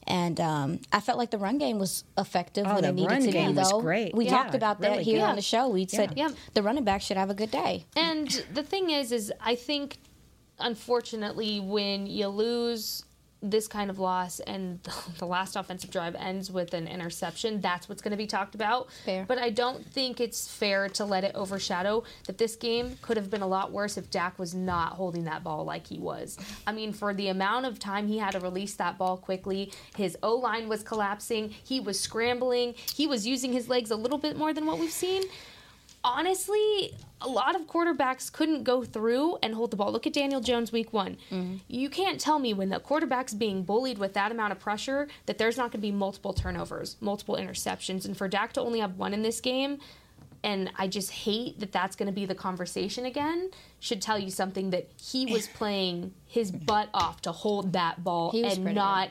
[0.07, 3.21] And um, I felt like the run game was effective Oh, when it needed run
[3.23, 3.57] to game be.
[3.59, 4.15] was Though great.
[4.15, 5.25] we Yeah, talked about that really here good.
[5.25, 5.67] on the show.
[5.67, 6.29] We said Yeah.
[6.53, 7.85] the running back should have a good day.
[7.95, 9.97] And the thing is, is I think,
[10.59, 13.03] unfortunately, when you lose
[13.41, 14.79] this kind of loss and
[15.17, 18.89] the last offensive drive ends with an interception, that's what's going to be talked about.
[19.05, 19.25] Fair.
[19.27, 23.29] But I don't think it's fair to let it overshadow that this game could have
[23.29, 26.37] been a lot worse if Dak was not holding that ball like he was.
[26.65, 30.17] I mean, for the amount of time he had to release that ball quickly, his
[30.23, 34.37] O line was collapsing, he was scrambling, he was using his legs a little bit
[34.37, 35.23] more than what we've seen
[36.03, 39.91] honestly, a lot of quarterbacks couldn't go through and hold the ball.
[39.91, 41.17] Look at Daniel Jones week one.
[41.67, 45.37] You can't tell me when the quarterback's being bullied with that amount of pressure that
[45.37, 48.05] there's not going to be multiple turnovers, multiple interceptions.
[48.05, 49.79] And for Dak to only have one in this game,
[50.43, 53.49] and I just hate that that's going to be the conversation again,
[53.79, 58.31] should tell you something that he was playing his butt off to hold that ball
[58.45, 59.09] and not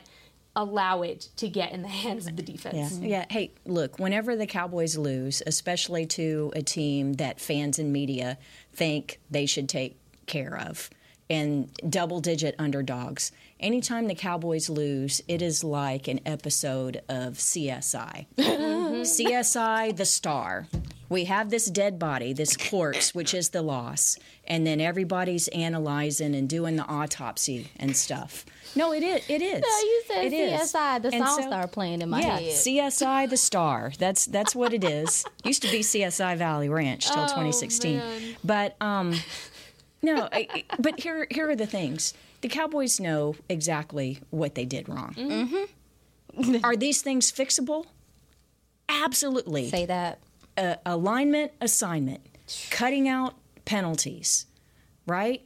[0.57, 2.99] allow it to get in the hands of the defense.
[2.99, 3.07] Yeah.
[3.07, 3.25] yeah.
[3.29, 8.37] Hey, look, whenever the Cowboys lose, especially to a team that fans and media
[8.73, 10.89] think they should take care of,
[11.29, 18.27] and double digit underdogs, anytime the Cowboys lose, it is like an episode of CSI.
[18.37, 20.67] CSI, the star.
[21.09, 26.35] We have this dead body, this corpse, which is the loss, and then everybody's analyzing
[26.35, 28.45] and doing the autopsy and stuff.
[28.75, 29.23] No, it is.
[29.29, 29.61] It is.
[29.61, 30.73] No, you said It is.
[30.73, 31.01] CSI.
[31.01, 32.53] The And song so- started playing in my yeah, head.
[32.53, 33.93] CSI the Star.
[33.97, 35.23] That's that's what it is.
[35.45, 37.97] Used to be CSI Valley Ranch till 2016.
[37.97, 38.35] man.
[38.43, 39.15] But um
[40.01, 42.13] no, I- but here here are the things.
[42.47, 45.13] The Cowboys know exactly what they did wrong.
[45.17, 46.63] Mm-hmm.
[46.63, 47.87] are these things fixable?
[48.87, 49.69] Absolutely.
[49.69, 50.19] Say that.
[50.57, 52.21] Uh, alignment assignment,
[52.71, 53.33] cutting out
[53.65, 54.45] penalties,
[55.05, 55.45] right?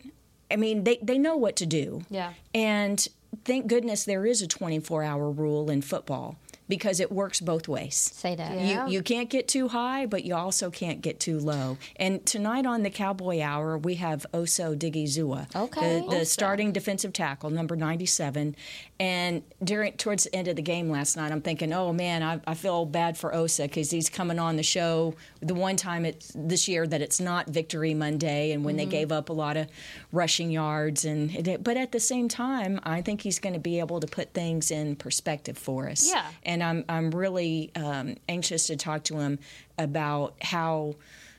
[0.51, 2.03] I mean, they, they know what to do.
[2.11, 2.33] Yeah.
[2.53, 3.07] And
[3.45, 6.37] thank goodness there is a 24 hour rule in football
[6.71, 7.97] because it works both ways.
[7.97, 8.57] Say that.
[8.57, 8.85] Yeah.
[8.85, 11.77] You, you can't get too high, but you also can't get too low.
[11.97, 15.99] And tonight on the Cowboy Hour, we have Osa Odighizuwa, Okay.
[15.99, 18.55] the, the starting defensive tackle, number 97.
[19.01, 22.39] And during towards the end of the game last night, I'm thinking, oh man, I,
[22.47, 26.31] I feel bad for Osa because he's coming on the show the one time it's
[26.35, 28.91] this year that it's not Victory Monday, and when they mm-hmm.
[28.91, 29.67] gave up a lot of
[30.11, 31.03] rushing yards.
[31.03, 34.07] And it, but at the same time, I think he's going to be able to
[34.07, 36.07] put things in perspective for us.
[36.07, 36.25] Yeah.
[36.43, 39.39] And I'm I'm really um, anxious to talk to him
[39.77, 40.95] about how,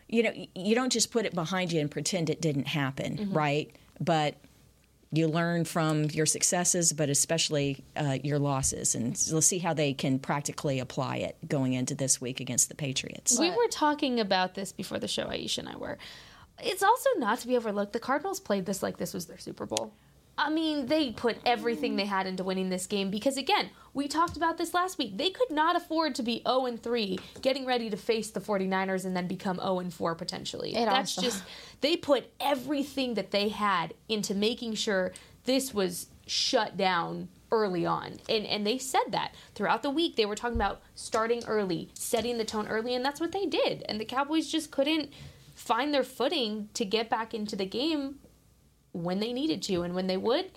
[0.08, 3.74] you know, you don't just put it behind you and pretend it didn't happen, right?
[4.00, 4.36] But
[5.14, 9.74] you learn from your successes, but especially uh, your losses, and so let's see how
[9.74, 13.38] they can practically apply it going into this week against the Patriots.
[13.38, 15.98] We were talking about this before the show, Aisha and I were.
[16.62, 17.92] It's also not to be overlooked.
[17.92, 19.92] The Cardinals played this like this was their Super Bowl.
[20.38, 24.36] I mean, they put everything they had into winning this game because, again, we talked
[24.36, 25.18] about this last week.
[25.18, 29.04] They could not afford to be 0 and 3, getting ready to face the 49ers
[29.04, 30.74] and then become 0 and 4 potentially.
[30.74, 31.44] It That's also- just,
[31.82, 35.12] they put everything that they had into making sure
[35.44, 38.18] this was shut down early on.
[38.28, 42.38] And and they said that throughout the week they were talking about starting early, setting
[42.38, 43.84] the tone early and that's what they did.
[43.88, 45.10] And the Cowboys just couldn't
[45.54, 48.20] find their footing to get back into the game
[48.92, 50.50] when they needed to and when they would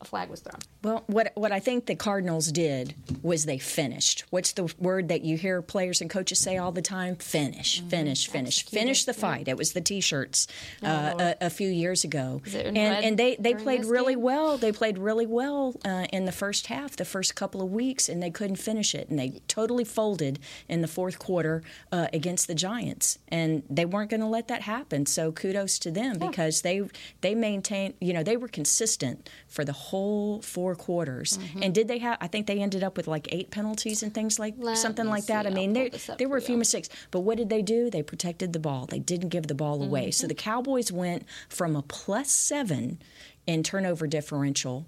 [0.00, 0.60] a flag was thrown.
[0.84, 4.24] Well, what what I think the Cardinals did was they finished.
[4.30, 7.16] What's the word that you hear players and coaches say all the time?
[7.16, 7.88] Finish, Mm-hmm.
[7.88, 9.48] finish, finish, finish the fight.
[9.48, 10.46] It was the T-shirts
[10.82, 14.14] uh, a, a few years ago, Is it in and and they they played really
[14.14, 14.22] game?
[14.22, 14.58] well.
[14.58, 18.22] They played really well uh, in the first half, the first couple of weeks, and
[18.22, 22.54] they couldn't finish it, and they totally folded in the fourth quarter uh, against the
[22.54, 25.06] Giants, and they weren't going to let that happen.
[25.06, 26.82] So kudos to them because they
[27.22, 31.38] they maintained, you know, they were consistent for the whole four quarters.
[31.38, 31.62] Mm-hmm.
[31.62, 32.18] And did they have?
[32.20, 35.26] I think they ended up with like eight penalties and things like Let something like
[35.26, 35.44] that.
[35.46, 35.50] see.
[35.52, 37.90] I mean, there there were a few mistakes, but what did they do?
[37.90, 38.86] They protected the ball.
[38.86, 40.10] They didn't give the ball away.
[40.10, 40.28] So Mm-hmm.
[40.28, 43.00] the Cowboys went from a plus seven
[43.46, 44.86] in turnover differential,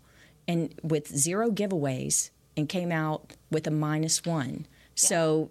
[0.49, 4.67] and with zero giveaways, and came out with a minus one.
[4.95, 5.51] So,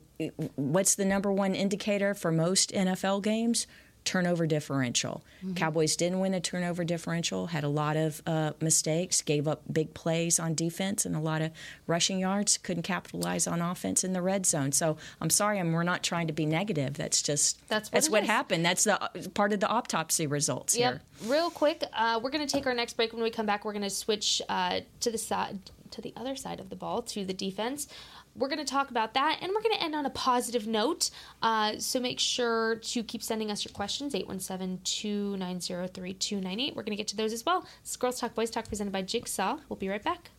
[0.55, 3.67] what's the number one indicator for most NFL games?
[4.05, 5.23] Turnover differential.
[5.43, 5.55] Mm-hmm.
[5.55, 9.93] Cowboys didn't win a turnover differential, had a lot of uh, mistakes, gave up big
[9.95, 11.51] plays on defense and a lot of
[11.87, 14.71] rushing yards, couldn't capitalize on offense in the red zone.
[14.71, 16.93] So I'm sorry, I'm, we're not trying to be negative.
[16.95, 18.29] That's just That's what that's it what is.
[18.29, 18.63] happened.
[18.63, 20.93] That's the uh, part of the autopsy results Yep.
[20.93, 21.29] here.
[21.29, 23.11] Real quick, uh, we're going to take our next break.
[23.11, 25.57] When we come back, we're going to switch uh, to the side
[25.91, 27.87] to the other side of the ball to the defense.
[28.37, 31.09] We're going to talk about that, and we're going to end on a positive note.
[31.41, 36.75] Uh, so make sure to keep sending us your questions 817-290-3298.
[36.75, 37.61] We're going to get to those as well.
[37.81, 39.59] This is Girls Talk Boys Talk presented by Jigsaw.
[39.69, 40.31] We'll be right back.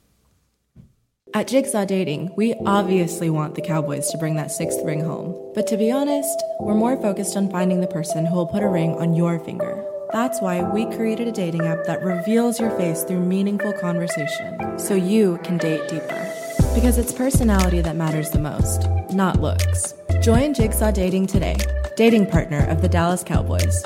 [1.33, 5.53] At Jigsaw Dating, we obviously want the Cowboys to bring that sixth ring home.
[5.55, 8.69] But to be honest, we're more focused on finding the person who will put a
[8.69, 9.83] ring on your finger.
[10.13, 14.95] That's why we created a dating app that reveals your face through meaningful conversation, so
[14.95, 16.36] you can date deeper.
[16.77, 19.95] Because it's personality that matters the most, not looks.
[20.21, 21.57] Join Jigsaw Dating today,
[21.97, 23.83] dating partner of the Dallas Cowboys.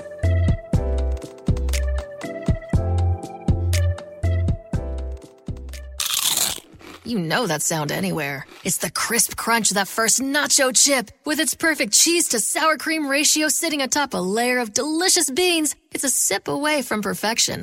[7.05, 8.45] You know that sound anywhere.
[8.65, 11.13] It's the crisp crunch of that first nacho chip.
[11.25, 15.77] With its perfect cheese to sour cream ratio sitting atop a layer of delicious beans,
[15.93, 17.63] it's a sip away from perfection.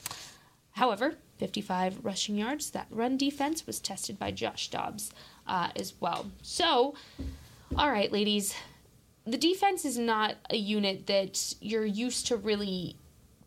[0.75, 2.71] However, 55 rushing yards.
[2.71, 5.11] That run defense was tested by Josh Dobbs
[5.47, 6.31] uh, as well.
[6.41, 6.95] So,
[7.77, 8.55] all right, ladies,
[9.25, 12.97] the defense is not a unit that you're used to really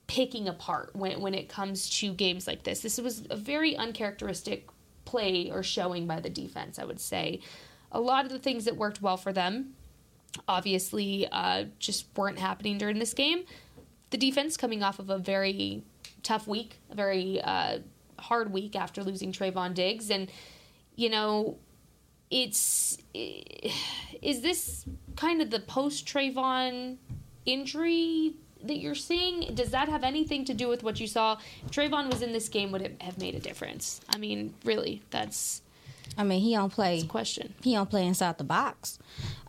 [0.06, 2.80] picking apart when, when it comes to games like this.
[2.80, 4.68] This was a very uncharacteristic
[5.04, 7.40] play or showing by the defense, I would say.
[7.92, 9.74] A lot of the things that worked well for them
[10.46, 13.44] obviously uh, just weren't happening during this game.
[14.10, 15.82] The defense coming off of a very
[16.22, 17.78] tough week, a very uh,
[18.18, 20.10] hard week after losing Trevon Diggs.
[20.10, 20.30] And,
[20.96, 21.58] you know,
[22.30, 24.84] it's is this
[25.16, 26.96] kind of the post Trevon
[27.46, 29.54] injury that you're seeing?
[29.54, 31.38] Does that have anything to do with what you saw?
[31.64, 34.00] If Trevon was in this game, would it have made a difference?
[34.12, 35.62] I mean, really, that's
[36.16, 37.02] I mean, he don't play.
[37.02, 37.54] question.
[37.62, 38.98] He don't play inside the box.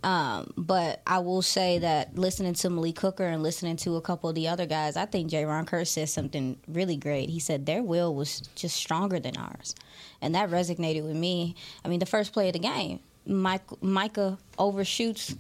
[0.03, 4.30] Um, but I will say that listening to Malik Hooker and listening to a couple
[4.30, 7.30] of the other guys, I think Jayron Kearse said something really great.
[7.30, 9.76] He said their will was just stronger than ours,
[10.22, 11.55] and that resonated with me.
[11.84, 15.36] I mean, the first play of the game, Mike, Micah overshoots.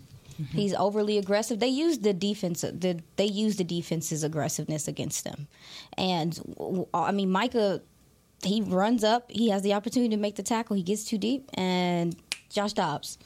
[0.53, 1.59] He's overly aggressive.
[1.59, 2.61] They use the defense.
[2.61, 5.47] The, they use the defense's aggressiveness against them,
[5.97, 7.81] and I mean, Micah
[8.43, 9.29] he runs up.
[9.29, 10.75] He has the opportunity to make the tackle.
[10.75, 12.15] He gets too deep, and
[12.49, 13.17] Josh Dobbs,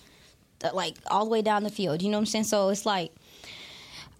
[0.64, 2.02] uh, like all the way down the field.
[2.02, 2.46] You know what I'm saying?
[2.46, 3.12] So it's like,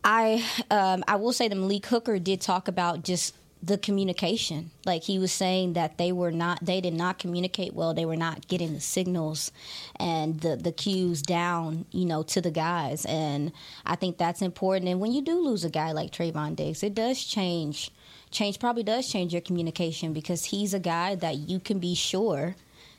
[0.04, 4.72] I um, I will say that Malik Hooker did talk about just the communication.
[4.86, 7.94] Like he was saying that they were not, they did not communicate well.
[7.94, 9.54] They were not getting the signals
[9.96, 13.06] and the the cues down, you know, to the guys.
[13.06, 13.54] And
[13.86, 14.90] I think that's important.
[14.90, 17.90] And when you do lose a guy like Trevon Diggs, it does change
[18.32, 22.56] change probably does change your communication because he's a guy that you can be sure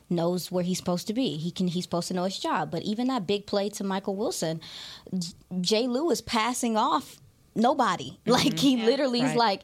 [0.08, 1.36] knows where he's supposed to be.
[1.36, 2.70] He can he's supposed to know his job.
[2.70, 4.62] But even that big play to Michael Wilson,
[5.18, 7.20] J- Jay Lewis passing off
[7.54, 8.18] nobody.
[8.26, 8.86] Like he mm-hmm.
[8.86, 9.62] literally is like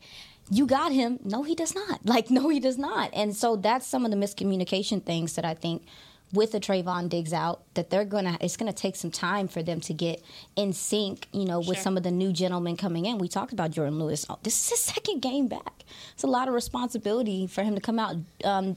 [0.51, 1.19] you got him.
[1.25, 2.01] No, he does not.
[2.11, 3.11] Like, no, he does not.
[3.15, 5.85] And so that's some of the miscommunication things that I think
[6.33, 9.81] with the Trevon Diggs out, that they're gonna it's gonna take some time for them
[9.83, 10.23] to get
[10.57, 13.19] in sync, you know, with some of the new gentlemen coming in.
[13.19, 14.27] We talked about Jourdan Lewis.
[14.29, 15.85] Oh, this is his second game back.
[16.15, 18.17] It's a lot of responsibility for him to come out.
[18.45, 18.77] Um,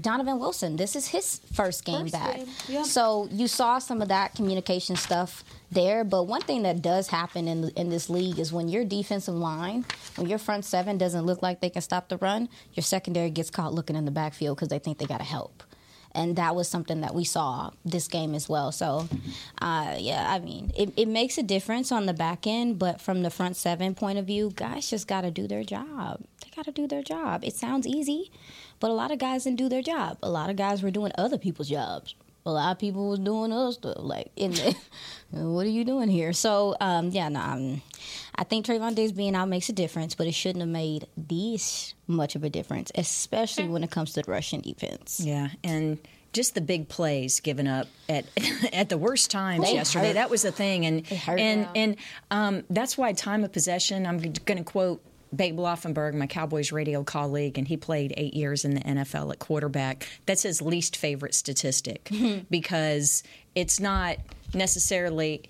[0.00, 2.36] Donovan Wilson, this is his first game First back.
[2.36, 2.82] game, yeah.
[2.82, 6.04] So you saw some of that communication stuff there.
[6.04, 9.84] But one thing that does happen in in this league is when your defensive line,
[10.16, 13.50] when your front seven doesn't look like they can stop the run, your secondary gets
[13.50, 15.62] caught looking in the backfield because they think they got to help.
[16.12, 18.72] And that was something that we saw this game as well.
[18.72, 19.06] So,
[19.60, 23.22] uh, yeah, I mean, it, it makes a difference on the back end, but from
[23.22, 26.20] the front seven point of view, guys just got to do their job.
[26.42, 27.44] They got to do their job.
[27.44, 28.32] It sounds easy,
[28.80, 30.18] but a lot of guys didn't do their job.
[30.22, 32.14] A lot of guys were doing other people's jobs.
[32.46, 33.96] A lot of people was doing other stuff.
[33.98, 34.74] Like, in the,
[35.32, 36.32] what are you doing here?
[36.32, 37.82] So, um, yeah, no, um,
[38.36, 41.92] I think Trevon Diggs being out makes a difference, but it shouldn't have made this
[42.06, 45.20] much of a difference, especially when it comes to the Russian defense.
[45.20, 45.98] Yeah, and
[46.32, 48.24] just the big plays given up at
[48.72, 50.08] at the worst times They yesterday.
[50.08, 50.14] hurt.
[50.14, 51.68] That was the thing, and and Yeah.
[51.74, 51.96] and
[52.30, 54.06] um, that's why time of possession.
[54.06, 55.02] I'm going to quote.
[55.34, 59.38] Babe Laufenberg, my Cowboys radio colleague, and he played eight years in the NFL at
[59.38, 60.06] quarterback.
[60.26, 62.10] That's his least favorite statistic
[62.50, 63.22] because
[63.54, 64.16] it's not
[64.54, 65.42] necessarily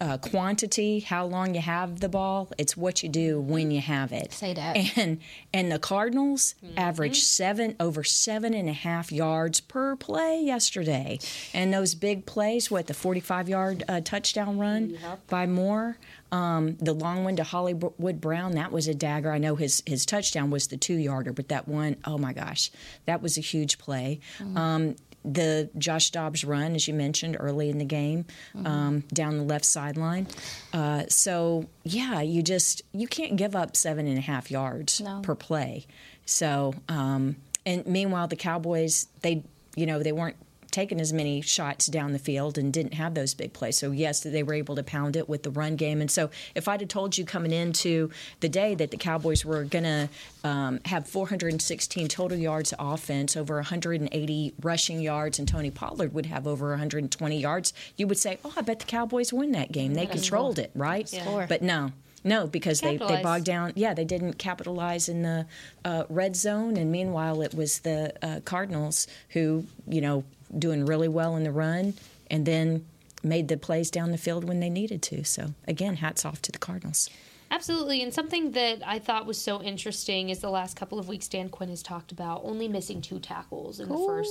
[0.00, 2.48] uh, quantity, how long you have the ball.
[2.56, 4.32] It's what you do when you have it.
[4.32, 4.76] Say that.
[4.96, 5.18] And
[5.52, 6.78] and the Cardinals Mm-hmm.
[6.78, 11.18] averaged seven over seven and a half yards per play yesterday,
[11.52, 14.96] and those big plays, what the forty-five yard uh, touchdown run
[15.28, 15.98] by Moore,
[16.32, 19.30] um, the long one to Hollywood Brown, that was a dagger.
[19.32, 22.70] I know his his touchdown was the two yarder, but that one, oh my gosh,
[23.06, 24.20] that was a huge play.
[24.54, 28.24] Um, the Josh Dobbs run, as you mentioned early in the game,
[28.64, 30.26] um, down the left sideline.
[30.72, 35.20] Uh, so yeah, you just you can't give up seven and a half yards No.
[35.22, 35.86] per play.
[36.24, 39.42] So um, and meanwhile, the Cowboys they
[39.76, 40.36] you know they weren't
[40.78, 43.76] taking as many shots down the field and didn't have those big plays.
[43.76, 46.00] So yes, they were able to pound it with the run game.
[46.00, 49.64] And so if I'd have told you coming into the day that the Cowboys were
[49.64, 50.08] going to
[50.44, 56.26] um, have 416 total yards of offense, over 180 rushing yards, and Tony Pollard would
[56.26, 59.94] have over 120 yards, you would say, "Oh, I bet the Cowboys win that game.
[59.94, 61.46] They controlled it, right?" Score.
[61.48, 61.90] But no.
[62.24, 63.72] No, because they, they bogged down.
[63.76, 65.46] Yeah, they didn't capitalize in the
[65.84, 70.24] uh, red zone, and meanwhile, it was the uh, Cardinals who, you know,
[70.56, 71.94] doing really well in the run,
[72.30, 72.86] and then
[73.22, 75.24] made the plays down the field when they needed to.
[75.24, 77.10] So again, hats off to the Cardinals.
[77.50, 78.02] Absolutely.
[78.02, 81.48] And something that I thought was so interesting is the last couple of weeks Dan
[81.48, 84.30] Quinn has talked about only missing two tackles in the first,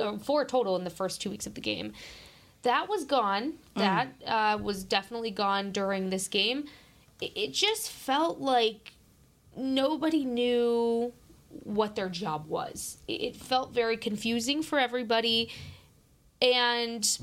[0.00, 1.92] or four total in the first two weeks of the game.
[2.62, 3.54] That was gone.
[3.76, 6.66] That uh, was definitely gone during this game.
[7.20, 8.92] It, it just felt like
[9.56, 11.12] nobody knew
[11.62, 12.98] what their job was.
[13.08, 15.50] It, felt very confusing for everybody.
[16.40, 17.18] And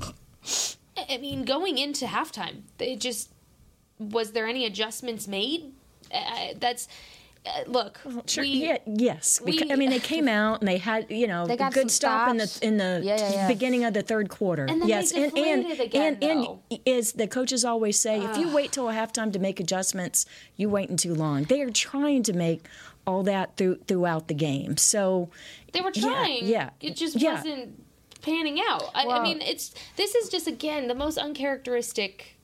[0.96, 3.30] I mean, going into halftime, it just
[3.98, 5.72] was there any adjustments made?
[6.12, 6.88] Uh, that's
[7.44, 8.00] uh, look.
[8.26, 8.44] Sure.
[8.44, 8.78] we, yeah.
[8.86, 9.40] Yes.
[9.40, 12.28] We- I mean, they came out and they had you know They got good stop
[12.30, 14.66] in the in the Yeah, yeah, beginning of the third quarter.
[14.66, 18.52] And then yes, and and again, and, and as the coaches always say, if you
[18.54, 20.24] wait till halftime to make adjustments,
[20.56, 21.44] you're waiting too long.
[21.44, 22.66] They are trying to make
[23.06, 24.76] all that through throughout the game.
[24.76, 25.30] So
[25.72, 26.46] They were trying.
[26.46, 27.34] yeah, It just yeah.
[27.34, 27.82] wasn't
[28.22, 28.84] panning out.
[28.94, 32.36] I, I mean, it's this is just again the most uncharacteristic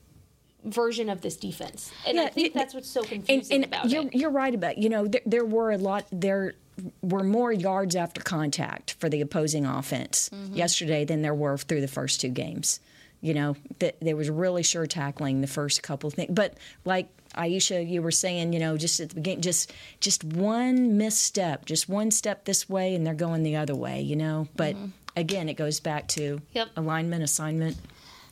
[0.65, 3.89] version of this defense, and I think it- that's what's so and, confusing and about
[3.89, 4.13] you're, it.
[4.15, 6.55] you're right about you know there, there were a lot there
[7.01, 10.55] were more yards after contact for the opposing offense Mm-hmm.
[10.55, 12.79] yesterday than there were through the first two games
[13.21, 16.55] you know that there was really sure tackling the first couple things but
[16.85, 17.07] like
[17.39, 19.71] Aisha, you were saying, you know, just at the beginning, just
[20.01, 24.15] just one misstep, just one step this way, and they're going the other way, you
[24.17, 24.47] know.
[24.57, 24.75] But
[25.15, 26.45] again, it goes back to Mm-hmm.
[26.57, 26.67] Yep.
[26.75, 27.77] alignment, assignment.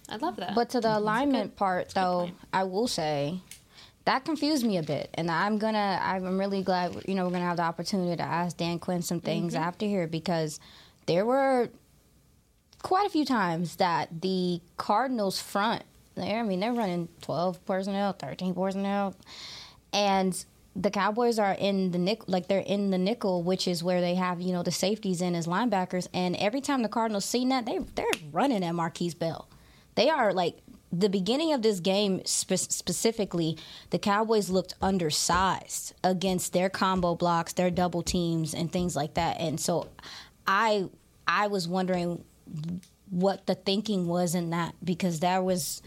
[0.10, 0.56] I love that.
[0.56, 2.30] But to the alignment part, though.
[2.54, 3.40] I will say
[4.06, 6.00] that confused me a bit, and I'm gonna.
[6.02, 9.20] I'm really glad you know we're gonna have the opportunity to ask Dan Quinn some
[9.22, 10.60] things after here because
[11.08, 11.70] there were
[12.84, 15.84] quite a few times that the Cardinals front
[16.18, 16.40] there.
[16.40, 19.16] I mean, they're running 12 personnel, 13 personnel,
[19.94, 20.46] and
[20.76, 24.16] the Cowboys are in the nickel, like they're in the nickel, which is where they
[24.16, 26.08] have you know the safeties in as linebackers.
[26.14, 29.48] And every time the Cardinals seen that, they they're running at Markquese Bell.
[29.96, 30.60] They are like
[30.92, 33.58] the beginning of this game spe- specifically.
[33.90, 39.40] The Cowboys looked undersized against their combo blocks, their double teams, and things like that.
[39.40, 39.90] And so,
[40.46, 40.90] I
[41.28, 42.24] I was wondering
[43.10, 45.82] what the thinking was in that because that was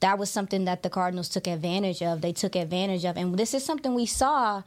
[0.00, 2.22] that was something that the Cardinals took advantage of.
[2.22, 4.62] They took advantage of, and this is something we saw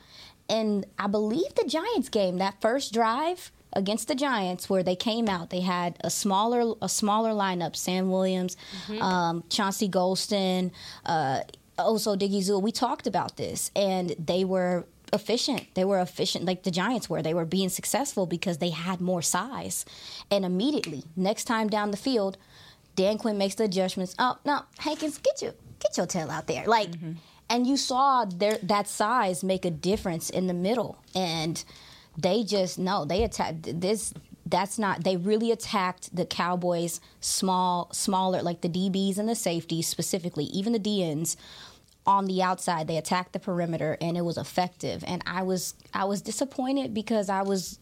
[0.47, 5.27] in I believe the Giants game that first drive against the Giants where they came
[5.27, 5.49] out.
[5.49, 8.55] They had a smaller a smaller lineup: Sam Williams,
[9.01, 10.71] um, Chauncey Golston,
[11.05, 11.41] uh,
[11.77, 12.61] Diggy Digizul.
[12.61, 15.73] We talked about this, and they were efficient.
[15.75, 17.21] They were efficient, like the Giants were.
[17.21, 19.85] They were being successful because they had more size,
[20.31, 22.37] and immediately next time down the field.
[22.95, 24.15] Dan Quinn makes the adjustments.
[24.17, 26.91] Oh no, Hankins, get your get your tail out there, like.
[26.91, 27.13] Mm-hmm.
[27.47, 31.63] And you saw their that size make a difference in the middle, and
[32.17, 34.15] they just no, they attacked this.
[34.47, 35.03] That's not.
[35.03, 40.73] They really attacked the Cowboys' small, smaller, like the DBs and the safeties specifically, even
[40.73, 41.35] the DNs
[42.05, 42.87] on the outside.
[42.87, 45.03] They attacked the perimeter, and it was effective.
[45.07, 47.79] And I was I was disappointed because I was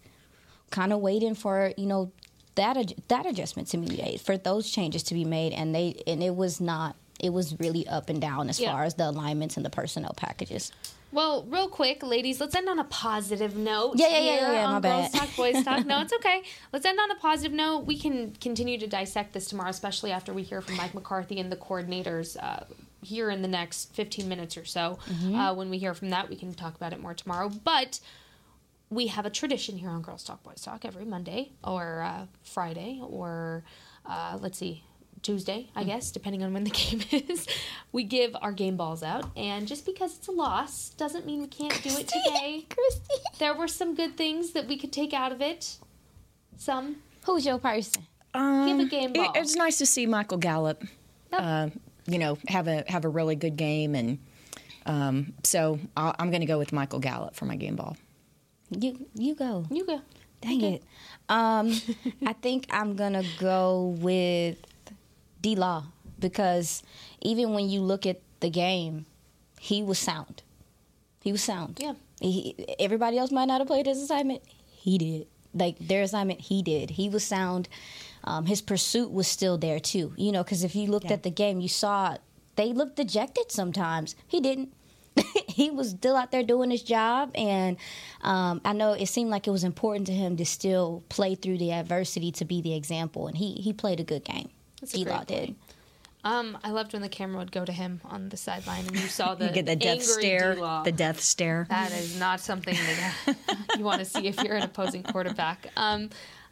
[0.71, 2.11] kind of waiting for you know
[2.55, 2.78] that
[3.09, 6.36] that adjustment to be made for those changes to be made and they and it
[6.36, 8.71] was not it was really up and down as Yeah.
[8.71, 10.71] far as the alignments and the personnel packages
[11.11, 13.93] Well, real quick, ladies, let's end on a positive note.
[13.97, 15.11] Yeah, yeah, yeah, yeah, yeah, my Girls.
[15.11, 15.86] Talk, Boys Talk.
[15.86, 16.41] No, it's okay.
[16.71, 17.86] Let's end on a positive note.
[17.86, 21.51] We can continue to dissect this tomorrow, especially after we hear from Mike McCarthy and
[21.51, 22.63] the coordinators uh,
[23.04, 24.97] here in the next 15 minutes or so.
[25.08, 25.36] Mm-hmm.
[25.36, 27.49] Uh, when we hear from that, we can talk about it more tomorrow.
[27.49, 27.99] But
[28.89, 32.99] we have a tradition here on Girls Talk, Boys Talk every Monday or uh, Friday
[33.01, 33.64] or
[34.06, 34.84] uh, let's see,
[35.22, 37.47] Tuesday, I guess, depending on when the game is.
[37.93, 41.47] We give our game balls out, and just because it's a loss doesn't mean we
[41.47, 42.66] can't do it today.
[42.70, 43.38] Kristi.
[43.39, 45.78] There were some good things that we could take out of it.
[46.58, 46.97] Some.
[47.26, 49.32] who's your person Give a game It, ball.
[49.36, 50.84] it's nice to see Michael Gallup,
[51.32, 51.41] Yep.
[51.41, 51.70] uh,
[52.06, 54.20] you know, have a have a really good game, and
[54.86, 57.95] um, so i I'm going to go with Michael Gallup for my game ball.
[58.70, 59.66] you you go.
[59.70, 60.01] You go.
[60.41, 60.84] dang it.
[61.30, 61.72] Um
[62.26, 64.58] i think i'm gonna go with
[65.41, 65.86] D-Law
[66.20, 66.84] because
[67.22, 69.06] even when you look at the game
[69.60, 70.43] he was sound.
[71.22, 71.80] He was sound.
[71.82, 71.93] Yeah.
[72.20, 74.41] he, everybody else might not have played his assignment.
[74.68, 75.28] He did.
[75.54, 76.89] Like their assignment he did.
[76.91, 77.70] He was sound
[78.24, 81.32] um, his pursuit was still there too you know because if you looked at the
[81.32, 82.15] game you saw
[82.55, 84.74] they looked dejected sometimes he didn't
[85.47, 87.78] he was still out there doing his job and
[88.21, 91.57] um, i know it seemed like it was important to him to still play through
[91.57, 94.49] the adversity to be the example and he he played a good game
[94.82, 95.55] That's a D-Law great did.
[96.26, 99.07] Um, I loved when the camera would go to him on the sideline, and you
[99.09, 100.84] saw the You get the death angry stare, D-Law.
[100.84, 101.65] the death stare.
[101.69, 103.36] That is not something that
[103.78, 105.67] you want to see if you're an opposing quarterback.
[105.76, 106.09] Um,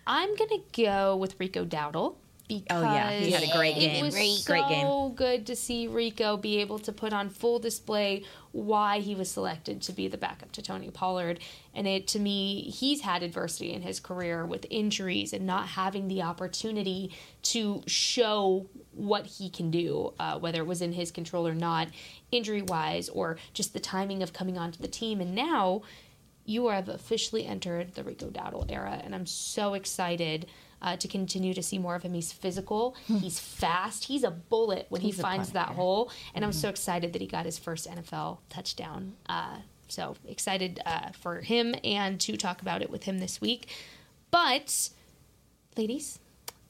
[0.08, 2.16] I'm gonna go with Rico Dowdle
[2.47, 3.12] because Oh, yeah.
[3.12, 5.14] He had a great It was Great- so great game.
[5.16, 9.82] good to see Rico be able to put on full display why he was selected
[9.84, 11.39] to be the backup to Tony Pollard.
[11.74, 16.10] And it to me, he's had adversity in his career with injuries and not having
[16.10, 17.12] the opportunity
[17.43, 21.88] to show what he can do, uh, whether it was in his control or not,
[22.34, 25.22] injury wise, or just the timing of coming onto the team.
[25.22, 25.84] And now
[26.46, 30.48] you have officially entered the Rico Dowdle era, and I'm so excited
[30.82, 32.14] uh, to continue to see more of him.
[32.14, 36.54] He's physical, he's fast, he's a bullet when He's he finds that hole, and I'm
[36.54, 39.14] so excited that he got his first NFL touchdown.
[39.28, 43.68] Uh, so excited uh, for him and to talk about it with him this week.
[44.32, 44.89] But,
[45.76, 46.20] ladies,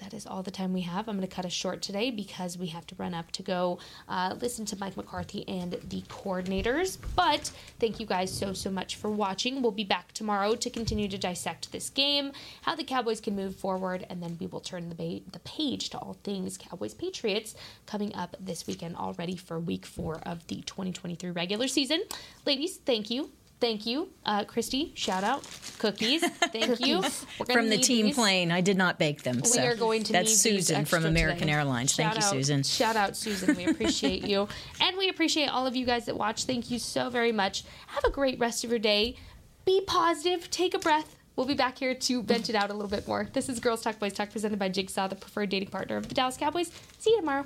[0.01, 1.07] that is all the time we have.
[1.07, 3.79] I'm going to cut us short today because we have to run up to go
[4.09, 6.97] uh, listen to Mike McCarthy and the coordinators.
[7.15, 9.61] But thank you guys so, so much for watching.
[9.61, 12.31] We'll be back tomorrow to continue to dissect this game,
[12.63, 15.89] how the Cowboys can move forward, and then we will turn the, ba- the page
[15.91, 20.61] to all things Cowboys Patriots coming up this weekend already for week four of the
[20.61, 22.03] 2023 regular season.
[22.45, 23.29] Ladies, thank you
[23.62, 24.89] Thank you, uh, Kristi.
[24.97, 25.47] Shout out
[25.78, 26.28] cookies.
[26.51, 27.03] Thank you
[27.45, 28.16] from the team these.
[28.16, 28.51] plane.
[28.51, 29.38] I did not bake them.
[29.38, 30.14] We so are going to.
[30.14, 31.53] That's Susan from American today.
[31.53, 31.93] Airlines.
[31.93, 32.64] Shout Thank out, you, Susan.
[32.64, 33.55] Shout out, Susan.
[33.55, 34.47] We appreciate you,
[34.82, 36.45] and we appreciate all of you guys that watch.
[36.45, 37.64] Thank you so very much.
[37.86, 39.16] Have a great rest of your day.
[39.64, 40.49] Be positive.
[40.49, 41.16] Take a breath.
[41.36, 43.30] We'll be back here to vent it out a little bit more.
[43.32, 46.16] This is Girls Talk Boys Talk presented by Jigsaw, the preferred dating partner of the
[46.16, 46.72] Dallas Cowboys.
[46.97, 47.45] See you tomorrow.